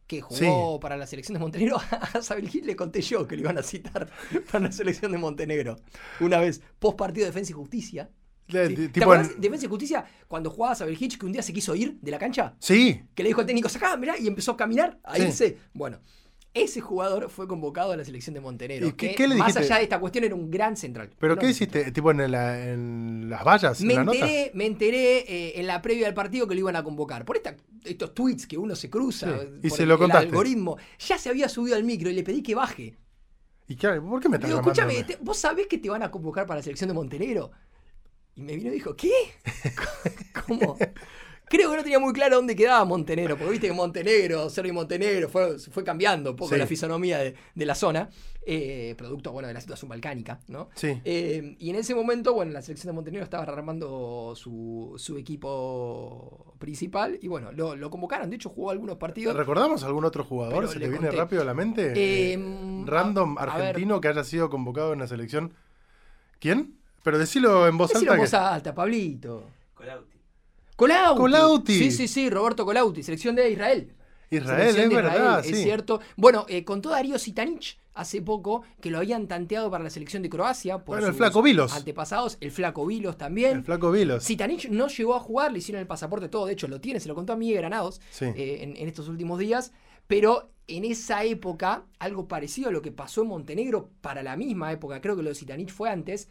[0.07, 1.79] que jugó para la selección de Montenegro.
[2.15, 4.09] A Sabelhich le conté yo que lo iban a citar
[4.53, 5.77] para la selección de Montenegro.
[6.21, 8.11] Una vez, post partido de Defensa y Justicia.
[8.47, 11.53] ¿Te tipo acuerdas en- de Defensa y Justicia cuando jugaba Sabelhich que un día se
[11.55, 12.55] quiso ir de la cancha?
[12.59, 15.23] sí, Que le dijo al técnico, sacá, mirá, y empezó a caminar, a Sí.
[15.23, 15.59] irse.
[15.73, 15.99] Bueno,
[16.55, 18.87] ese jugador fue convocado a la selección de Montenegro.
[18.89, 21.11] ¿Y qué- que, qué le más allá de esta cuestión, era un gran central.
[21.19, 21.91] pero ¿qué hiciste?
[21.93, 23.81] ¿Tipo en, la- en las vallas?
[23.81, 24.19] me en la nota?
[24.19, 27.25] enteré, me enteré eh, en la previa del partido que lo iban a convocar.
[27.25, 30.01] Por esta- estos tweets que uno se cruza Sí, y por se el, lo el
[30.01, 30.27] contaste.
[30.29, 30.79] algoritmo.
[31.07, 32.97] Ya se había subido al micro y le pedí que baje.
[33.67, 36.11] ¿Y qué, por qué me estás digo, escúchame, te- ¿vos sabés que te van a
[36.11, 37.51] convocar para la selección de Montenegro?
[38.37, 39.11] Y me vino y dijo, ¿qué?
[40.47, 40.77] ¿Cómo?
[41.47, 44.75] Creo que no tenía muy claro dónde quedaba Montenegro, porque viste que Montenegro, Serbia y
[44.75, 46.59] Montenegro, fue, fue cambiando un poco Sí.
[46.59, 48.09] la fisonomía de, de la zona,
[48.47, 50.71] eh, producto bueno, de la situación balcánica, ¿no?
[50.75, 51.01] Sí.
[51.05, 56.55] Eh, y en ese momento, bueno, la selección de Montenegro estaba armando su, su equipo
[56.59, 58.31] principal y bueno, lo, lo convocaron.
[58.31, 59.37] De hecho, jugó algunos partidos.
[59.37, 60.57] ¿Recordamos algún otro jugador?
[60.61, 61.17] Pero ¿Se le te viene conté.
[61.21, 61.93] rápido a la mente?
[61.93, 63.55] Eh, Eh, random a- a ver.
[63.69, 65.53] argentino que haya sido convocado en la selección.
[66.41, 66.79] ¿Quién?
[67.03, 68.15] Pero decilo en voz Decilo alta.
[68.15, 69.45] en voz que- alta, Pablito.
[69.75, 70.14] Colauti.
[70.77, 71.21] Colauti.
[71.21, 71.79] Colauti.
[71.79, 73.93] Sí, sí, sí, Roberto Colauti, selección de Israel.
[74.31, 75.63] Israel, Selección es de verdad, es sí.
[75.63, 76.01] cierto.
[76.17, 80.29] Bueno, eh, contó Darío Sitanich hace poco que lo habían tanteado para la selección de
[80.31, 80.79] Croacia.
[80.79, 81.73] Por Bueno, el Flaco Vilos.
[81.73, 83.59] Antepasados, el Flaco Vilos también.
[83.59, 84.25] El flaco Vilos.
[84.25, 87.07] Sitanich no llegó a jugar, le hicieron el pasaporte todo, de hecho lo tiene, se
[87.07, 88.25] lo contó a Miguel Granados Sí.
[88.25, 89.73] eh, en, en estos últimos días,
[90.09, 94.73] pero en esa época, algo parecido a lo que pasó en Montenegro para la misma
[94.73, 96.29] época, creo que lo de Sitanich fue antes,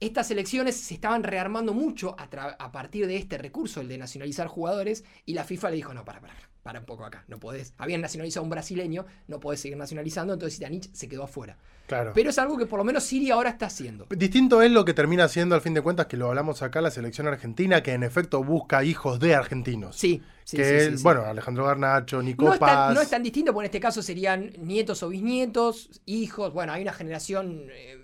[0.00, 5.04] estas elecciones se estaban rearmando mucho a, partir de este recurso, el de nacionalizar jugadores,
[5.26, 7.74] y la FIFA le dijo, no, para, para, para un poco acá, no podés.
[7.78, 11.56] Habían nacionalizado a un brasileño, no podés seguir nacionalizando, entonces Sitanich se quedó afuera.
[11.86, 12.12] Claro.
[12.14, 14.06] Pero es algo que por lo menos Siria ahora está haciendo.
[14.10, 16.90] Distinto es lo que termina siendo, al fin de cuentas, que lo hablamos acá, la
[16.90, 19.96] selección argentina, que en efecto busca hijos de argentinos.
[19.96, 22.94] Sí, sí, que sí, bueno, Alejandro Garnacho, Nico No es, tan, Paz.
[22.94, 26.52] no es tan distinto, porque en este caso serían nietos o bisnietos, hijos.
[26.52, 27.96] Bueno, hay una generación, eh,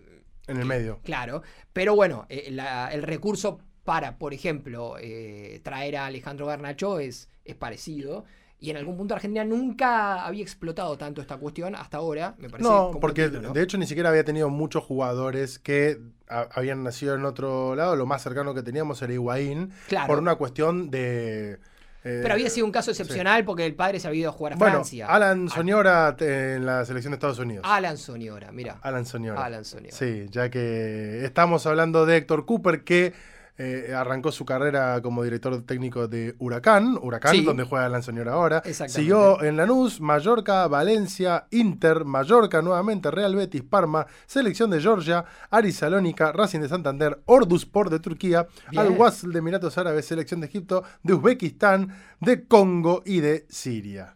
[0.47, 1.01] en el medio.
[1.03, 1.43] claro.
[1.73, 7.29] Pero bueno, eh, la- el recurso para, por ejemplo, eh, traer a Alejandro Garnacho es,
[7.45, 8.25] es parecido.
[8.61, 12.67] Y en algún punto Argentina nunca había explotado tanto esta cuestión hasta ahora, me parece.
[12.67, 17.27] No, porque de hecho ni siquiera había tenido muchos jugadores que a- habían nacido en
[17.27, 17.95] otro lado.
[17.97, 19.71] Lo más cercano que teníamos era Higuaín.
[19.89, 20.07] Claro.
[20.07, 21.59] Por una cuestión de.
[22.05, 24.53] Eh, Pero había sido un caso excepcional porque el padre se había ido a jugar
[24.53, 25.07] a Bueno, Francia.
[25.09, 27.65] Alan Soñora te- en la selección de Estados Unidos.
[27.67, 28.79] Alan Soñora, mira.
[28.83, 29.45] Alan Soñora.
[29.45, 29.95] Alan Soñora.
[29.95, 33.13] Sí, ya que estamos hablando de Héctor Cooper, que
[33.57, 37.43] eh, arrancó su carrera como director técnico de Huracán, Huracán, Sí.
[37.45, 38.63] donde juega Soñora ahora.
[38.89, 45.71] Siguió en Lanús, Mallorca, Valencia, Inter, Mallorca nuevamente, Real Betis, Parma, Selección de Georgia, Ari
[45.71, 48.81] Salónica, Racing de Santander, Orduspor de Turquía, Bien.
[48.83, 54.15] Al Wasl de Emiratos Árabes, Selección de Egipto, de Uzbekistán, de Congo y de Siria.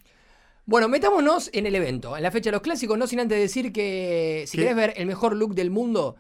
[0.67, 3.73] Bueno, metámonos en el evento, en la fecha de los clásicos, no sin antes decir
[3.73, 4.65] que si ¿Qué?
[4.65, 6.17] querés ver el mejor look del mundo,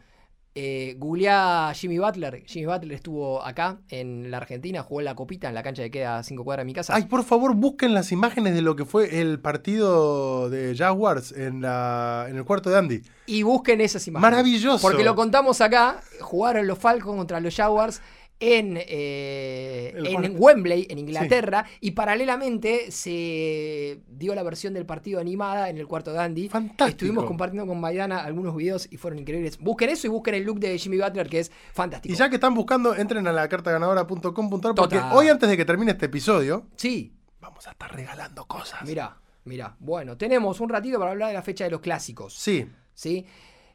[0.60, 2.42] eh, googleá Jimmy Butler.
[2.44, 5.92] Jimmy Butler estuvo acá en la Argentina, jugó en la copita en la cancha que
[5.92, 6.96] queda a 5 cuadras de mi casa.
[6.96, 11.62] Ay, por favor, busquen las imágenes de lo que fue el partido de Jaguars en,
[11.62, 13.02] la, en el cuarto de Andy.
[13.26, 14.32] Y busquen esas imágenes.
[14.32, 14.82] Maravilloso.
[14.82, 18.02] Porque lo contamos acá, jugaron los Falcons contra los Jaguars
[18.40, 20.36] en, eh, en.
[20.38, 26.12] Wembley, en Inglaterra, y paralelamente se dio la versión del partido animada en el cuarto
[26.12, 26.48] de Andy.
[26.48, 26.88] Fantástico.
[26.88, 29.58] Estuvimos compartiendo con Maidana algunos videos y fueron increíbles.
[29.58, 32.12] Busquen eso y busquen el look de Jimmy Butler, que es fantástico.
[32.12, 35.12] Y ya que están buscando, entren a la cartaganadora.com.ar porque Total.
[35.12, 38.82] hoy antes de que termine este episodio, Sí, vamos a estar regalando cosas.
[38.84, 39.76] Mirá, mirá.
[39.80, 42.34] Bueno, tenemos un ratito para hablar de la fecha de los clásicos.
[42.34, 43.26] Sí, ¿sí?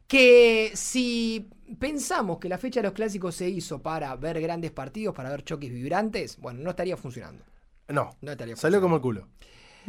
[0.07, 1.49] Que si
[1.79, 5.43] pensamos que la fecha de los clásicos se hizo para ver grandes partidos, para ver
[5.43, 7.43] choques vibrantes, bueno, no estaría funcionando.
[7.87, 8.09] no.
[8.21, 9.27] No estaría Salió como el culo.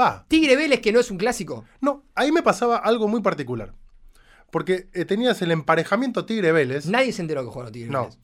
[0.00, 0.24] Va.
[0.28, 1.64] Tigre Vélez, que no es un clásico.
[1.80, 3.74] No, ahí me pasaba algo muy particular.
[4.50, 8.02] Porque eh, tenías el emparejamiento Tigre-Vélez Nadie se enteró que jugaron Tigre No.
[8.02, 8.18] Vélez.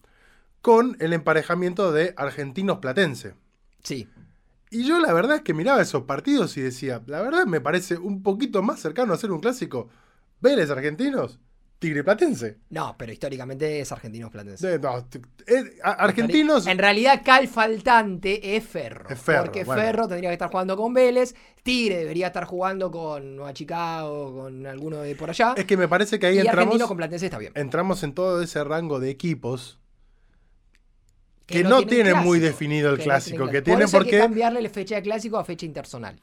[0.62, 3.34] con el emparejamiento de Argentinos-Platense.
[3.82, 4.08] Sí.
[4.70, 7.96] Y yo la verdad es que miraba esos partidos y decía, la verdad me parece
[7.98, 9.88] un poquito más cercano a ser un clásico
[10.40, 11.40] Vélez Argentinos,
[11.80, 12.58] Tigre Platense.
[12.68, 14.68] No, pero históricamente es argentinos platense.
[14.68, 19.08] De- no, t- eh, a- argentinos, En realidad, el faltante es Ferro.
[19.08, 19.82] Es Ferro, porque bueno.
[19.82, 21.34] Ferro tendría que estar jugando con Vélez.
[21.62, 25.54] Tigre debería estar jugando con Nueva Chicago, con alguno de por allá.
[25.56, 27.52] es que me parece que ahí y entramos, Argentino con Platense está bien.
[27.56, 29.78] entramos en todo ese rango de equipos
[31.46, 33.88] Que no tienen tienen muy clásico, definido el que no clásico, tienen que tienen por
[33.88, 34.18] eso hay que porque...
[34.18, 36.20] cambiarle la fecha de clásico a fecha internacional.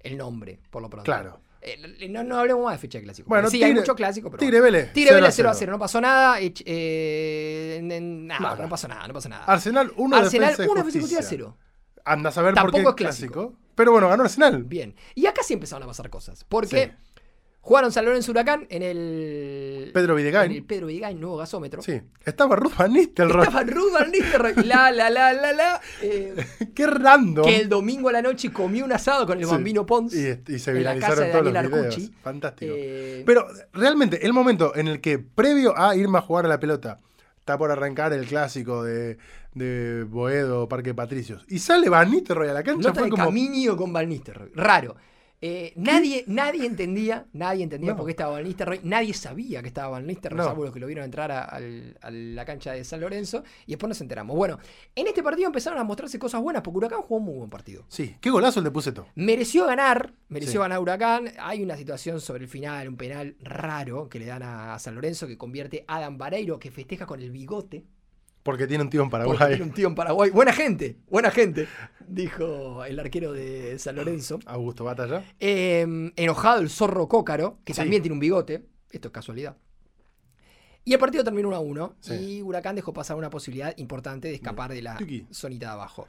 [0.00, 1.04] El nombre, por lo pronto.
[1.04, 1.40] Claro.
[1.68, 3.28] Eh, no, no hablemos más de fecha de clásico.
[3.28, 4.38] Bueno, sí, hay Tigre- mucho clásico, pero.
[4.38, 4.92] Tigre Vélez.
[4.92, 6.38] Tigre Vélez 0 0 a 0, no pasó nada.
[6.40, 8.62] eh, nada, Nada.
[8.62, 9.44] no pasó nada, no pasó nada.
[9.46, 11.18] Arsenal 1 Arsenal, defensa y una defensa y justicia.
[11.18, 11.56] justicia 0.
[12.04, 13.32] Anda a saber Tampoco por qué es clásico.
[13.48, 13.58] clásico.
[13.74, 14.62] Pero bueno, ganó Arsenal.
[14.62, 14.94] Bien.
[15.16, 16.44] Y acá sí empezaron a pasar cosas.
[16.48, 17.15] Porque Sí.
[17.66, 19.90] Jugaron San Lorenzo Huracán en el.
[19.92, 20.50] Pedro Videgain.
[20.52, 21.82] En el Pedro Videgain, nuevo gasómetro.
[21.82, 22.00] Sí.
[22.24, 23.42] Estaba Ruth Van Nistelrooy.
[23.44, 25.80] Estaba Ruth Van Nistelrooy, la, la, la, la, la.
[26.00, 26.34] eh,
[26.74, 27.44] Qué random.
[27.44, 29.50] que el domingo a la noche comió un asado con el Sí.
[29.50, 30.14] bambino Pons.
[30.14, 31.84] Y, y se en la casa viralizaron de todos los videos.
[31.86, 32.14] Arcucci.
[32.22, 32.72] Fantástico.
[32.76, 36.60] Eh, Pero realmente, el momento en el que, previo a irme a jugar a la
[36.60, 37.00] pelota,
[37.38, 39.18] está por arrancar el clásico de,
[39.54, 43.24] de Boedo, Parque Patricios, y sale Van Nistelrooy a la cancha, Nota fue de como.
[43.24, 44.50] Caminio con Van Nistelrooy.
[44.54, 44.94] Raro.
[45.48, 47.96] Eh, nadie, nadie entendía, nadie entendía No.
[47.96, 50.44] por qué estaba Van Nistelrooy, nadie sabía que estaba Van Nistelrooy, No.
[50.44, 53.88] salvo los que lo vieron entrar a, a la cancha de San Lorenzo, y después
[53.88, 54.36] nos enteramos.
[54.36, 54.58] Bueno,
[54.96, 57.84] en este partido empezaron a mostrarse cosas buenas, porque Huracán jugó un muy buen partido.
[57.88, 59.06] Sí, qué golazo el de Puceto.
[59.14, 60.58] Mereció ganar, mereció Sí.
[60.58, 61.30] ganar Huracán.
[61.38, 64.96] Hay una situación sobre el final, un penal raro que le dan a, a San
[64.96, 67.84] Lorenzo que convierte a Adam Vareiro, que festeja con el bigote.
[68.46, 69.48] Porque tiene un tío en Porque Paraguay.
[69.56, 70.30] tiene un tío en Paraguay.
[70.30, 71.66] Buena gente, buena gente,
[72.06, 74.38] dijo el arquero de San Lorenzo.
[74.46, 75.24] Augusto Batalla.
[75.40, 77.80] Eh, enojado el zorro Cócaro, que Sí.
[77.80, 78.64] también tiene un bigote.
[78.90, 79.56] Esto es casualidad.
[80.84, 81.96] Y el partido terminó 1 a 1.
[82.00, 82.14] Sí.
[82.14, 84.96] Y Huracán dejó pasar una posibilidad importante de escapar de la
[85.32, 86.06] zonita de abajo.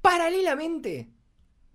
[0.00, 1.08] Paralelamente,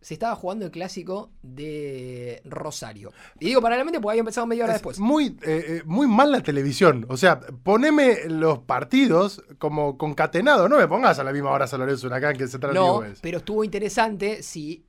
[0.02, 3.12] se estaba jugando el clásico de Rosario.
[3.39, 4.99] Y digo paralelamente porque había empezado media hora Es después.
[4.99, 7.06] muy, eh, eh, muy mal la televisión.
[7.08, 10.70] O sea, poneme los partidos como concatenados.
[10.70, 13.64] No me pongas a la misma hora San Lorenzo Huracán que Central No, pero estuvo
[13.64, 14.84] interesante si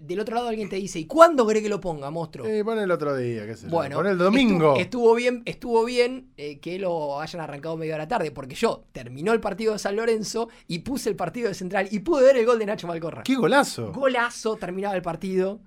[0.00, 2.46] del otro lado alguien te dice, ¿y cuándo cree que lo ponga, monstruo?
[2.46, 3.70] Eh, pon el otro día, qué sé yo.
[3.70, 4.76] Bueno, Pon el domingo.
[4.76, 8.84] Estuvo, estuvo bien, estuvo bien eh, que lo hayan arrancado media hora tarde, porque yo
[8.92, 12.36] terminó el partido de San Lorenzo y puse el partido de Central y pude ver
[12.36, 13.22] el gol de Nacho Malcorra.
[13.22, 13.92] ¡Qué golazo!
[13.92, 15.60] Golazo, terminaba el partido.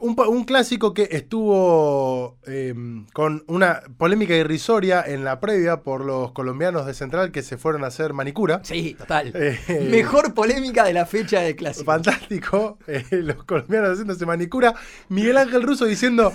[0.00, 2.74] Un, un clásico que estuvo eh,
[3.12, 7.84] con una polémica irrisoria en la previa por los colombianos de Central que se fueron
[7.84, 8.60] a hacer manicura.
[8.64, 9.30] Sí, total.
[9.34, 11.84] Eh, Mejor polémica de la fecha de clásico.
[11.84, 14.74] Fantástico, eh, los colombianos haciéndose manicura.
[15.08, 16.32] Miguel Ángel Russo diciendo: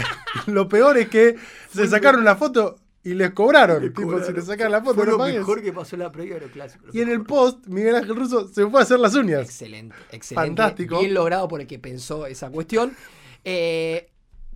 [0.46, 1.36] Lo peor es que
[1.72, 3.92] se sacaron una foto y les cobraron.
[3.92, 5.36] tipo, si te sacan la foto, Fue no lo pagues.
[5.38, 6.94] mejor que pasó la previa de los clásicos.
[6.94, 9.42] Y en el post, Miguel Ángel Russo se fue a hacer las uñas.
[9.42, 10.48] Excelente, excelente.
[10.48, 10.98] Fantástico.
[11.00, 12.96] Bien logrado por el que pensó esa cuestión.
[13.44, 14.10] Eh,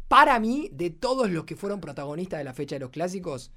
[0.08, 3.52] para mí, de todos los que fueron protagonistas de la fecha de los clásicos,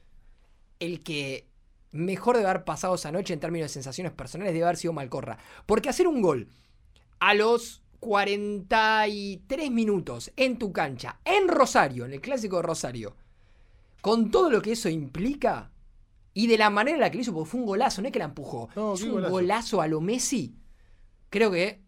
[0.79, 1.47] el que
[1.91, 5.37] mejor debe haber pasado esa noche en términos de sensaciones personales debe haber sido Malcorra.
[5.65, 6.47] Porque hacer un gol
[7.19, 13.15] a los 43 minutos en tu cancha, en Rosario, en el clásico de Rosario,
[14.01, 15.71] con todo lo que eso implica
[16.33, 18.11] y de la manera en la que lo hizo, porque fue un golazo, no es
[18.13, 19.31] que la empujó, No, es un golazo.
[19.31, 20.55] golazo a lo Messi.
[21.29, 21.81] Creo que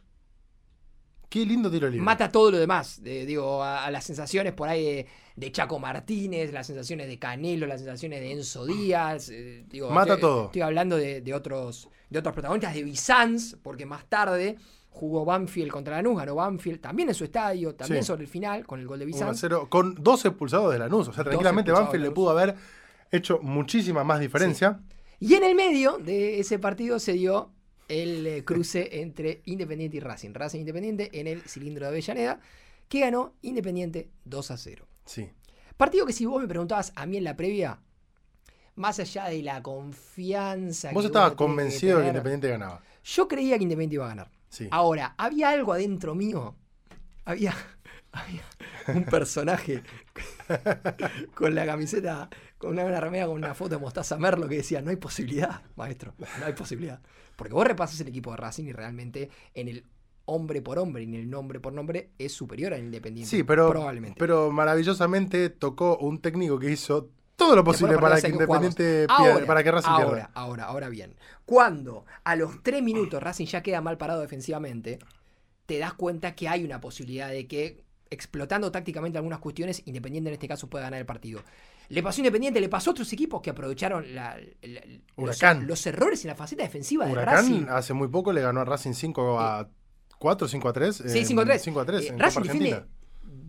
[1.29, 2.03] Qué lindo tiro libre.
[2.03, 3.01] mata todo lo demás.
[3.01, 7.17] De- digo, a, a las sensaciones por ahí de, de Chaco Martínez, las sensaciones de
[7.17, 9.29] Canelo, las sensaciones de Enzo Díaz.
[9.29, 10.45] eh, digo, Mata estoy, todo.
[10.45, 14.57] Estoy hablando de, de otros, de otros protagonistas, de Bizanz, porque más tarde
[14.93, 18.07] jugó Banfield contra Lanús, ganó Banfield, también en su estadio, también Sí.
[18.07, 19.39] sobre el final, con el gol de 1 a Bizanz.
[19.39, 21.07] 0, con dos expulsados de Lanús.
[21.07, 22.55] O sea, tranquilamente Banfield le pudo haber
[23.11, 24.79] hecho muchísima más diferencia.
[25.19, 27.49] Y en el medio de ese partido se dio
[27.87, 30.33] el eh, cruce entre Independiente y Racing.
[30.33, 32.39] Racing Independiente en el cilindro de Avellaneda,
[32.87, 34.85] que ganó Independiente 2 a 0.
[35.05, 35.29] Sí.
[35.75, 37.79] Partido que si vos me preguntabas a mí en la previa,
[38.75, 40.91] más allá de la confianza...
[40.93, 42.81] Vos que estabas tiene convencido de que Independiente ganaba.
[43.03, 44.31] Yo creía que Independiente iba a ganar.
[44.53, 44.67] Sí.
[44.69, 46.55] Ahora, había algo adentro mío.
[47.25, 47.55] Había,
[48.11, 48.43] había
[48.87, 49.81] un personaje
[51.33, 52.29] con la camiseta,
[52.59, 55.63] con una, una remera con una foto de Mostaza Merlo que decía, no hay posibilidad,
[55.75, 57.01] maestro, no hay posibilidad.
[57.35, 59.85] Porque vos repasas el equipo de Racing y realmente en el
[60.25, 63.35] hombre por hombre, ni el nombre por nombre es superior al Independiente.
[63.35, 64.19] Sí, pero, probablemente.
[64.19, 69.17] pero maravillosamente tocó un técnico que hizo todo lo posible para que Independiente jugarlos.
[69.25, 70.31] pierda, Ahora, para que Racing ahora, pierda.
[70.33, 71.15] Ahora, ahora bien.
[71.45, 74.99] Cuando a los tres minutos Racing ya queda mal parado defensivamente,
[75.65, 80.33] te das cuenta que hay una posibilidad de que, explotando tácticamente algunas cuestiones, Independiente en
[80.35, 81.41] este caso pueda ganar el partido.
[81.89, 84.81] Le pasó Independiente, le pasó a otros equipos que aprovecharon la- la-
[85.65, 87.65] los, errores en la faceta defensiva de Huracán Racing.
[87.69, 89.67] hace muy poco le ganó a Racing 5 a
[90.19, 90.95] 4, 5 a 3.
[91.07, 91.61] Sí, 5 a 3.
[91.61, 92.85] 5 a 3 Eh, en Racing Copa defiende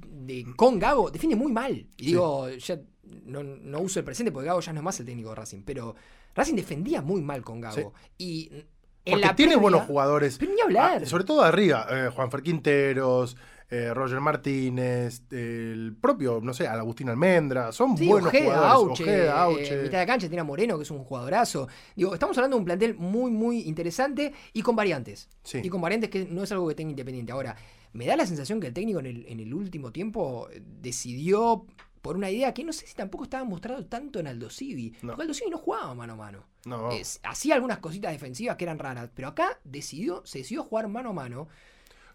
[0.03, 1.87] de- con Gago, defiende muy mal.
[1.97, 2.81] Y digo, ya
[3.25, 5.63] no, no uso el presente porque Gago ya no es más el técnico de Racing,
[5.65, 5.95] pero
[6.35, 7.93] Racing defendía muy mal con Gago.
[8.19, 8.65] Y en
[9.13, 10.39] Porque la tiene previa- buenos jugadores.
[10.39, 11.03] Pero ni hablar.
[11.03, 11.87] Ah, sobre todo arriba.
[11.91, 13.37] eh, Juanfer Quinteros,
[13.71, 17.73] eh, Roger Martínez, el propio, no sé, Agustín Almendra.
[17.73, 18.73] Son Sí, buenos Ojeda, jugadores.
[18.91, 19.75] Auche, Ojeda, eh, Auche.
[19.75, 21.69] en mitad de cancha tiene a Moreno, que es un jugadorazo.
[21.97, 25.29] Digo, estamos hablando de un plantel muy, muy interesante y con variantes.
[25.43, 25.61] Sí.
[25.63, 27.33] Y con variantes que no es algo que tenga Independiente.
[27.33, 27.57] Ahora,
[27.93, 31.65] me da la sensación que el técnico en el, en el último tiempo eh, decidió
[32.05, 34.95] por una idea que no sé si tampoco estaba mostrado tanto en Aldo Civi.
[35.01, 35.13] No.
[35.13, 36.45] Porque Aldo Civi no jugaba mano a mano.
[36.67, 36.91] No.
[37.23, 41.13] Hacía algunas cositas defensivas que eran raras, pero acá decidió, se decidió jugar mano a
[41.15, 41.49] mano.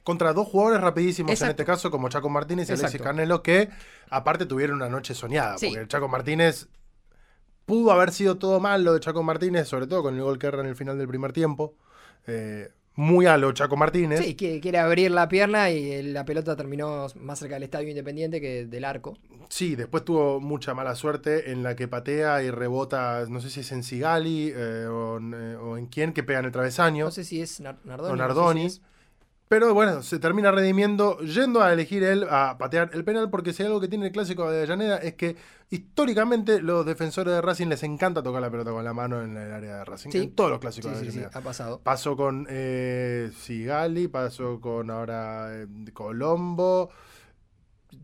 [0.04, 3.04] Contra dos jugadores rapidísimos en este caso, como Chaco Martínez y Alexis Exacto.
[3.04, 3.70] Canelo, que
[4.12, 5.58] aparte tuvieron una noche soñada.
[5.58, 5.70] Sí.
[5.70, 6.68] Porque el Chaco Martínez
[7.66, 10.46] pudo haber sido todo mal lo de Chaco Martínez, sobre todo con el gol que
[10.46, 11.74] erra en el final del primer tiempo.
[12.28, 12.70] Eh,
[13.00, 14.20] muy a lo Chaco Martínez.
[14.20, 18.42] Sí, que quiere abrir la pierna y la pelota terminó más cerca del estadio Independiente
[18.42, 19.18] que del arco.
[19.48, 23.62] Sí, después tuvo mucha mala suerte en la que patea y rebota, no sé si
[23.62, 27.06] es en Sigali eh, o, en, eh, o en quién, que pega en el travesaño.
[27.06, 28.12] No sé si es Nar- Nardoni.
[28.12, 28.62] o no sé Nardoni.
[28.62, 28.82] si es-
[29.50, 33.64] Pero bueno, se termina redimiendo yendo a elegir él a patear el penal, porque si
[33.64, 35.36] hay algo que tiene el clásico de Avellaneda es que
[35.72, 39.52] históricamente los defensores de Racing les encanta tocar la pelota con la mano en el
[39.52, 40.12] área de Racing.
[40.12, 40.18] Sí.
[40.20, 41.40] En todos los clásicos Sí, de sí, sí, Avellaneda.
[41.40, 41.82] ha pasado.
[41.82, 46.92] Pasó con eh, Sigali, pasó con ahora eh, Colombo.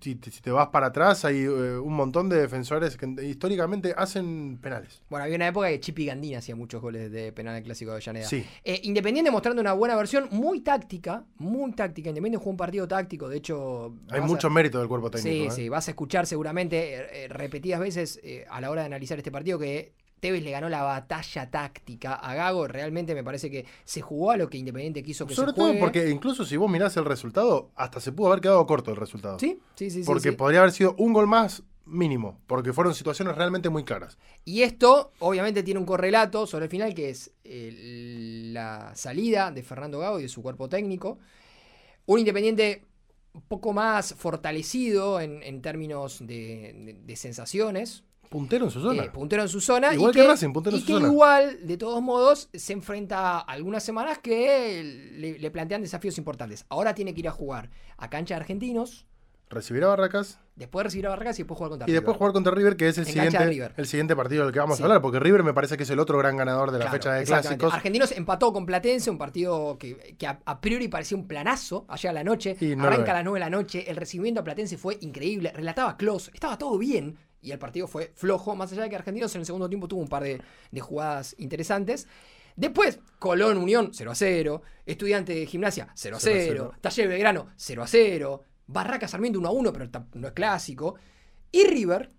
[0.05, 1.47] Si te, si te vas para atrás, hay eh,
[1.79, 5.01] un montón de defensores que históricamente hacen penales.
[5.09, 7.89] Bueno, había una época que Chipi Gandini hacía muchos goles de penal en el clásico
[7.89, 8.27] de Avellaneda.
[8.27, 8.45] Sí.
[8.63, 12.09] Eh, Independiente mostrando una buena versión, muy táctica, muy táctica.
[12.09, 13.95] Independiente jugó un partido táctico, de hecho...
[14.11, 15.51] Hay vas a- mucho mérito del cuerpo técnico.
[15.51, 15.63] Sí, ¿eh?
[15.63, 19.93] sí, vas a escuchar seguramente repetidas veces a la hora de analizar este partido que
[20.19, 22.67] Tevez le ganó la batalla táctica a Gago.
[22.67, 25.65] Realmente me parece que se jugó a lo que Independiente quiso que Sobre se todo
[25.67, 25.79] juegue.
[25.79, 29.37] porque incluso si vos mirás el resultado, hasta se pudo haber quedado corto el resultado.
[29.39, 30.01] Sí, sí, sí.
[30.01, 30.35] sí, porque sí.
[30.35, 34.17] podría haber sido un gol más mínimo, porque fueron situaciones realmente muy claras.
[34.43, 39.61] Y esto, obviamente, tiene un correlato sobre el final, que es eh, la salida de
[39.61, 41.19] Fernando Gago y de su cuerpo técnico.
[42.07, 42.85] Un Independiente
[43.33, 48.04] un poco más fortalecido en, en términos de, de- de sensaciones.
[48.29, 49.03] Puntero en su zona.
[49.03, 49.93] eh, puntero en su zona.
[49.93, 51.07] Igual y que Racing, puntero y en su que zona.
[51.07, 56.65] igual, de todos modos, se enfrenta a algunas semanas que le, le plantean desafíos importantes.
[56.69, 59.05] Ahora tiene que ir a jugar a cancha de argentinos,
[59.47, 62.17] Recibir a Barracas después recibir a Barracas y después jugar contra y después River.
[62.17, 64.81] jugar contra River, que es el En siguiente, el siguiente partido del que vamos Sí.
[64.83, 66.97] a hablar, porque River me parece que es el otro gran ganador de la Claro,
[66.97, 67.71] fecha de clásicos.
[67.71, 72.09] Argentinos empató con Platense, un partido que, que a, a priori parecía un planazo allá
[72.09, 72.57] a la noche.
[72.59, 75.51] Y no Arranca a las 9 de la noche, el recibimiento a Platense fue increíble,
[75.53, 77.15] relataba Klos, estaba todo bien
[77.45, 80.01] y el partido fue flojo, más allá de que Argentinos en el segundo tiempo tuvo
[80.01, 80.41] un par de,
[80.71, 82.07] de jugadas interesantes.
[82.55, 86.73] Después, Colón Unión 0 a 0, Estudiante de Gimnasia 0 a 0 a 0, 0.
[86.81, 90.95] Taller Belgrano 0 a 0, Barraca Sarmiento 1 a 1, pero no es clásico.
[91.51, 92.11] Y River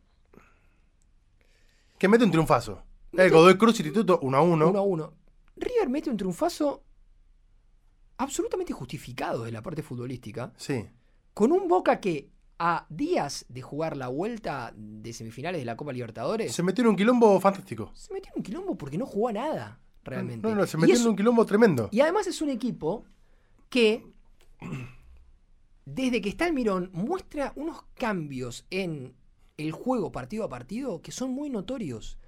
[1.99, 2.83] Que mete un triunfazo.
[3.13, 4.69] El Godoy Cruz Instituto 1 a 1.
[4.69, 5.13] 1 a 1.
[5.57, 6.85] River mete un triunfazo
[8.19, 10.87] absolutamente justificado de la parte futbolística, Sí.
[11.35, 15.93] con un Boca que a días de jugar la vuelta de semifinales de la Copa
[15.93, 17.91] Libertadores Se metió en un quilombo fantástico.
[17.95, 20.47] se metió en un quilombo porque no jugó a nada, realmente.
[20.47, 21.89] No, no, se metió en un quilombo tremendo.
[21.93, 23.05] y además es un equipo
[23.69, 24.07] que,
[25.85, 29.15] desde que está el Mirón, muestra unos cambios en
[29.57, 32.19] el juego partido a partido que son muy notorios.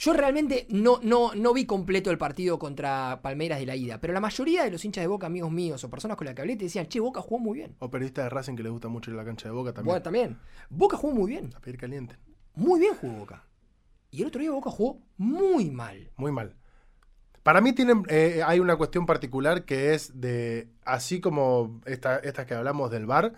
[0.00, 4.14] Yo realmente no, no, no vi completo el partido contra Palmeiras de la ida, pero
[4.14, 6.56] la mayoría de los hinchas de Boca, amigos míos o personas con las que hablé,
[6.56, 7.76] te decían, che, Boca jugó muy bien.
[7.80, 9.92] O periodistas de Racing que les gusta mucho ir a la cancha de Boca también.
[9.92, 10.38] Bueno, también.
[10.70, 11.52] Boca jugó muy bien.
[11.54, 12.16] A pedir caliente.
[12.54, 13.44] Muy bien jugó Boca.
[14.10, 16.10] Y el otro día Boca jugó muy mal.
[16.16, 16.56] Muy mal.
[17.42, 22.46] Para mí tienen, eh, hay una cuestión particular que es de, así como esta, estas
[22.46, 23.34] que hablamos del VAR,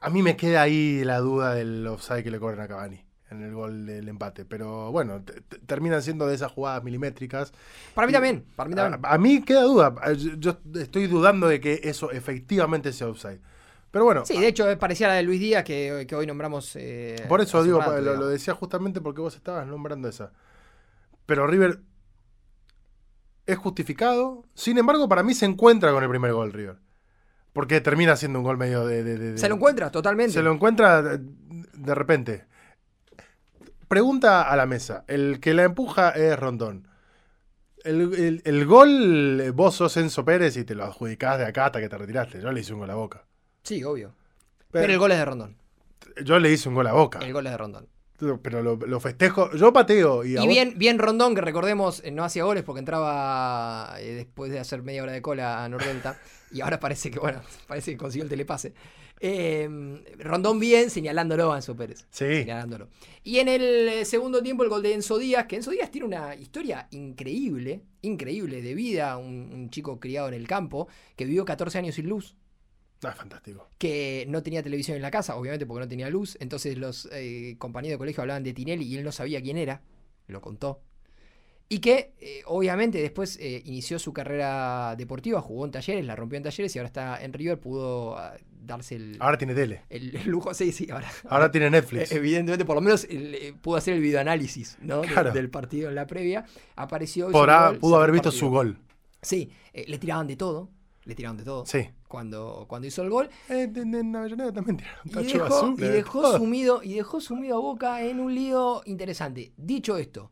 [0.00, 3.42] a mí me queda ahí la duda del offside que le cobran a Cavani en
[3.42, 4.44] el gol del empate.
[4.44, 7.52] Pero bueno, te- te- terminan siendo de esas jugadas milimétricas.
[7.94, 9.00] Para mí también, para mí también.
[9.04, 9.94] A, a mí queda duda.
[10.14, 13.40] Yo, yo estoy dudando de que eso efectivamente sea offside.
[13.90, 16.26] Pero bueno, Sí, de hecho es parecida a la de Luis Díaz que, que hoy
[16.26, 16.76] nombramos.
[16.76, 20.32] eh, Por eso digo, rato, lo, decía justamente porque vos estabas nombrando esa.
[21.26, 21.80] Pero River
[23.46, 24.44] es justificado.
[24.54, 26.76] Sin embargo, para mí se encuentra con el primer gol River.
[27.52, 29.02] Porque termina siendo un gol medio de...
[29.02, 30.32] de- de- de- Se lo encuentra totalmente.
[30.34, 32.44] Se lo encuentra de repente.
[33.90, 35.02] Pregunta a la mesa.
[35.08, 36.86] El que la empuja es Rondón.
[37.82, 41.66] El, el- el gol, eh, vos sos Enzo Pérez y te lo adjudicás de acá
[41.66, 42.40] hasta que te retiraste.
[42.40, 43.24] Yo le hice un gol a boca.
[43.64, 44.14] Sí, obvio.
[44.70, 45.56] Pero- Pero el gol es de Rondón.
[46.24, 47.18] Yo le hice un gol a boca.
[47.18, 47.88] El gol es de Rondón.
[48.44, 49.50] Pero lo, lo festejo.
[49.56, 52.78] Yo pateo y, a Y bien, bien Rondón, que recordemos, eh, no hacía goles porque
[52.78, 56.16] entraba eh, después de hacer media hora de cola a Nordelta.
[56.52, 58.72] y ahora parece que, bueno, parece que consiguió el telepase.
[59.20, 59.68] Eh,
[60.18, 62.06] Rondón bien, señalándolo a Enzo Pérez.
[62.10, 62.24] Sí.
[62.24, 62.88] Señalándolo.
[63.22, 66.06] Y en el eh, segundo tiempo, el gol de Enzo Díaz, que Enzo Díaz tiene
[66.06, 71.44] una historia increíble, increíble de vida, un, un chico criado en el campo, que vivió
[71.44, 72.36] 14 años sin luz
[73.02, 73.66] Ah, fantástico.
[73.78, 76.36] que no tenía televisión en la casa, obviamente porque no tenía luz.
[76.40, 79.82] Entonces los eh, compañeros de colegio hablaban de Tinelli y él no sabía quién era,
[80.26, 80.82] lo contó.
[81.68, 86.36] Y que eh, obviamente después eh, inició su carrera deportiva, jugó en talleres, la rompió
[86.36, 89.82] en talleres y ahora está en River, pudo ah, darse el, Ahora tiene tele.
[89.88, 91.10] el lujo, sí, sí, ahora.
[91.28, 92.12] Ahora tiene Netflix.
[92.12, 95.02] Eh, Evidentemente, por lo menos el, eh, pudo hacer el videoanálisis ¿no?
[95.02, 96.44] De- del partido en la previa.
[96.76, 97.30] Apareció.
[97.30, 98.40] Podrá- gol, pudo haber el visto partido.
[98.46, 98.78] su gol.
[99.22, 100.70] Sí, eh, le tiraban de todo.
[101.04, 101.64] Le tiraban de todo.
[101.66, 101.88] Sí.
[102.08, 103.28] Cuando, cuando hizo el gol.
[103.48, 105.74] Eh, en, Avellaneda también un Y dejó, azul.
[105.78, 106.36] y dejó todo.
[106.38, 109.52] sumido, y dejó sumido a Boca en un lío interesante.
[109.56, 110.30] Dicho esto,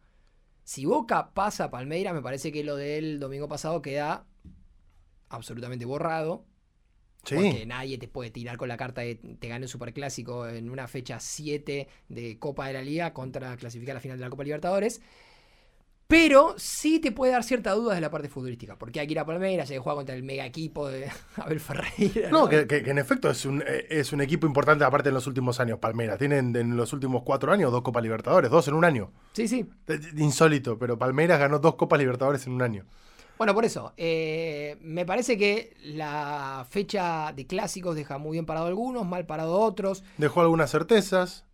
[0.64, 4.26] si Boca pasa a Palmeiras, me parece que lo del domingo pasado queda
[5.30, 6.44] absolutamente borrado.
[7.22, 10.88] Porque nadie te puede tirar con la carta de te gane un superclásico en una
[10.88, 14.44] fecha 7 de Copa de la Liga contra clasificar a la final de la Copa
[14.44, 15.00] Libertadores.
[16.06, 18.78] Pero sí te puede dar cierta duda de la parte futbolística.
[18.78, 21.60] Porque hay que ir a Palmeiras, hay que jugar contra el mega equipo de Abel
[21.60, 22.30] Ferreira.
[22.30, 25.14] No, que, que- que en efecto es un, eh, es un equipo importante aparte en
[25.14, 25.78] los últimos años.
[25.80, 29.12] Palmeiras tienen en los últimos cuatro años dos Copas Libertadores, dos en un año.
[29.34, 29.66] Sí, sí.
[29.88, 32.86] Eh, Insólito, pero Palmeiras ganó dos Copas Libertadores en un año.
[33.38, 38.66] Bueno, por eso, eh, me parece que la fecha de clásicos deja muy bien parado
[38.66, 40.02] algunos, mal parado otros.
[40.18, 41.44] Dejó algunas certezas.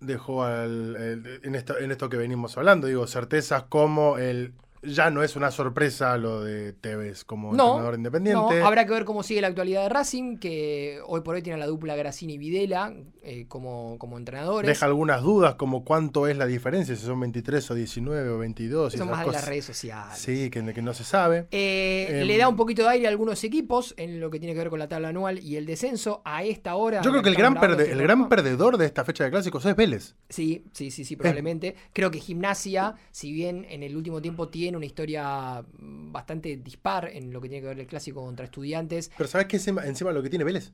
[0.00, 0.96] Dejó al-
[1.44, 4.54] en esto que venimos hablando, digo, certezas como el.
[4.82, 8.60] Ya no es una sorpresa lo de Tevez como No, entrenador independiente.
[8.60, 11.58] No, habrá que ver cómo sigue la actualidad de Racing, que hoy por hoy tiene
[11.58, 14.66] la dupla Grassini y Videla eh, como, como entrenadores.
[14.66, 18.94] Deja algunas dudas como cuánto es la diferencia, si son 23 o 19 o 22.
[18.94, 20.16] y Son más de las redes sociales.
[20.18, 21.46] Sí, que, que no se sabe.
[21.50, 24.54] Eh, Em, le da un poquito de aire a algunos equipos en lo que tiene
[24.54, 26.22] que ver con la tabla anual y el descenso.
[26.24, 27.02] A esta hora.
[27.02, 29.64] Yo creo que el gran, perde- este el gran perdedor de esta fecha de clásicos
[29.66, 30.14] es Vélez.
[30.28, 31.74] Sí, sí, sí, sí, probablemente.
[31.92, 37.08] Creo que Gimnasia, si bien en el último tiempo tiene una historia mm, bastante dispar
[37.12, 40.12] en lo que tiene que ver el clásico contra estudiantes, Pero ¿sabes qué es encima,
[40.12, 40.72] lo que tiene Vélez?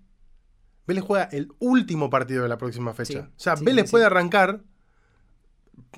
[0.86, 3.12] Vélez juega el último partido de la próxima fecha.
[3.12, 4.60] Sí, o sea, sí, Vélez sí, puede arrancar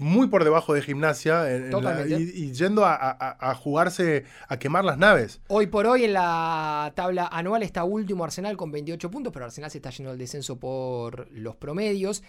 [0.00, 2.20] muy por debajo de gimnasia en- en la- Totalmente.
[2.20, 5.40] y, y yendo a, a- a jugarse, a quemar las naves.
[5.48, 9.70] hoy por hoy en la tabla anual está último Arsenal con 28 puntos, pero Arsenal
[9.70, 12.22] se está yendo al descenso por los promedios.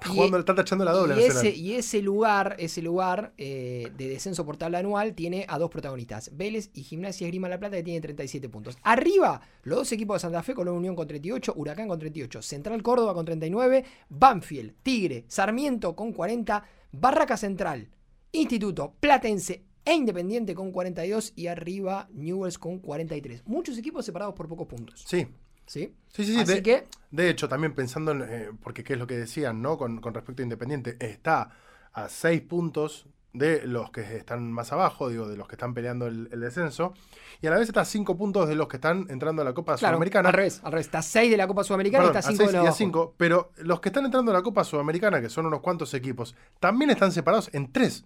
[0.00, 1.16] Está, Y- jugando, está tachando la doble.
[1.20, 5.58] y, ese, y ese lugar, ese lugar eh, de descenso por tabla anual tiene a
[5.58, 8.76] dos protagonistas, Vélez y Gimnasia Esgrima La Plata, que tiene 37 puntos.
[8.84, 12.82] Arriba, los dos equipos de Santa Fe, Colón Unión con 38, Huracán con 38, Central
[12.82, 17.88] Córdoba con 39, Banfield, Tigre, Sarmiento con 40, Barraca Central,
[18.30, 23.42] Instituto, Platense e Independiente con 42 y arriba Newells con 43.
[23.46, 25.02] Muchos equipos separados por pocos puntos.
[25.06, 25.26] Sí,
[25.68, 25.94] ¿sí?
[26.12, 26.34] sí, sí.
[26.34, 29.16] sí, Así de, que de hecho, también pensando en, eh, porque qué es lo que
[29.16, 29.78] decían, ¿no?
[29.78, 31.50] Con, con respecto a Independiente, está
[31.92, 36.06] a seis puntos de los que están más abajo, digo, de los que están peleando
[36.06, 36.94] el, el descenso,
[37.40, 39.52] y a la vez está a cinco puntos de los que están entrando a la
[39.52, 40.30] Copa Claro, Sudamericana.
[40.30, 40.86] al revés, al revés.
[40.86, 42.66] Está 6 de la Copa Sudamericana Perdón, y está a 5 de seis la y
[42.66, 45.92] a cinco, pero los que están entrando a la Copa Sudamericana, que son unos cuantos
[45.94, 48.04] equipos, también están separados en tres.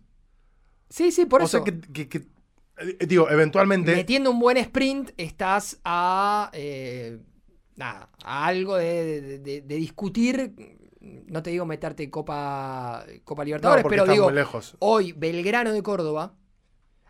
[0.89, 1.59] Sí, sí, por o eso.
[1.59, 2.27] sea que, que- que-
[2.79, 3.95] eh, digo, eventualmente.
[3.95, 6.51] Metiendo un buen sprint, estás a.
[6.53, 7.19] eh,
[7.77, 10.55] nada, algo de, de- de- de discutir.
[11.01, 14.77] No te digo meterte Copa, Copa Libertadores, pero digo, lejos.
[14.79, 16.35] hoy Belgrano de Córdoba,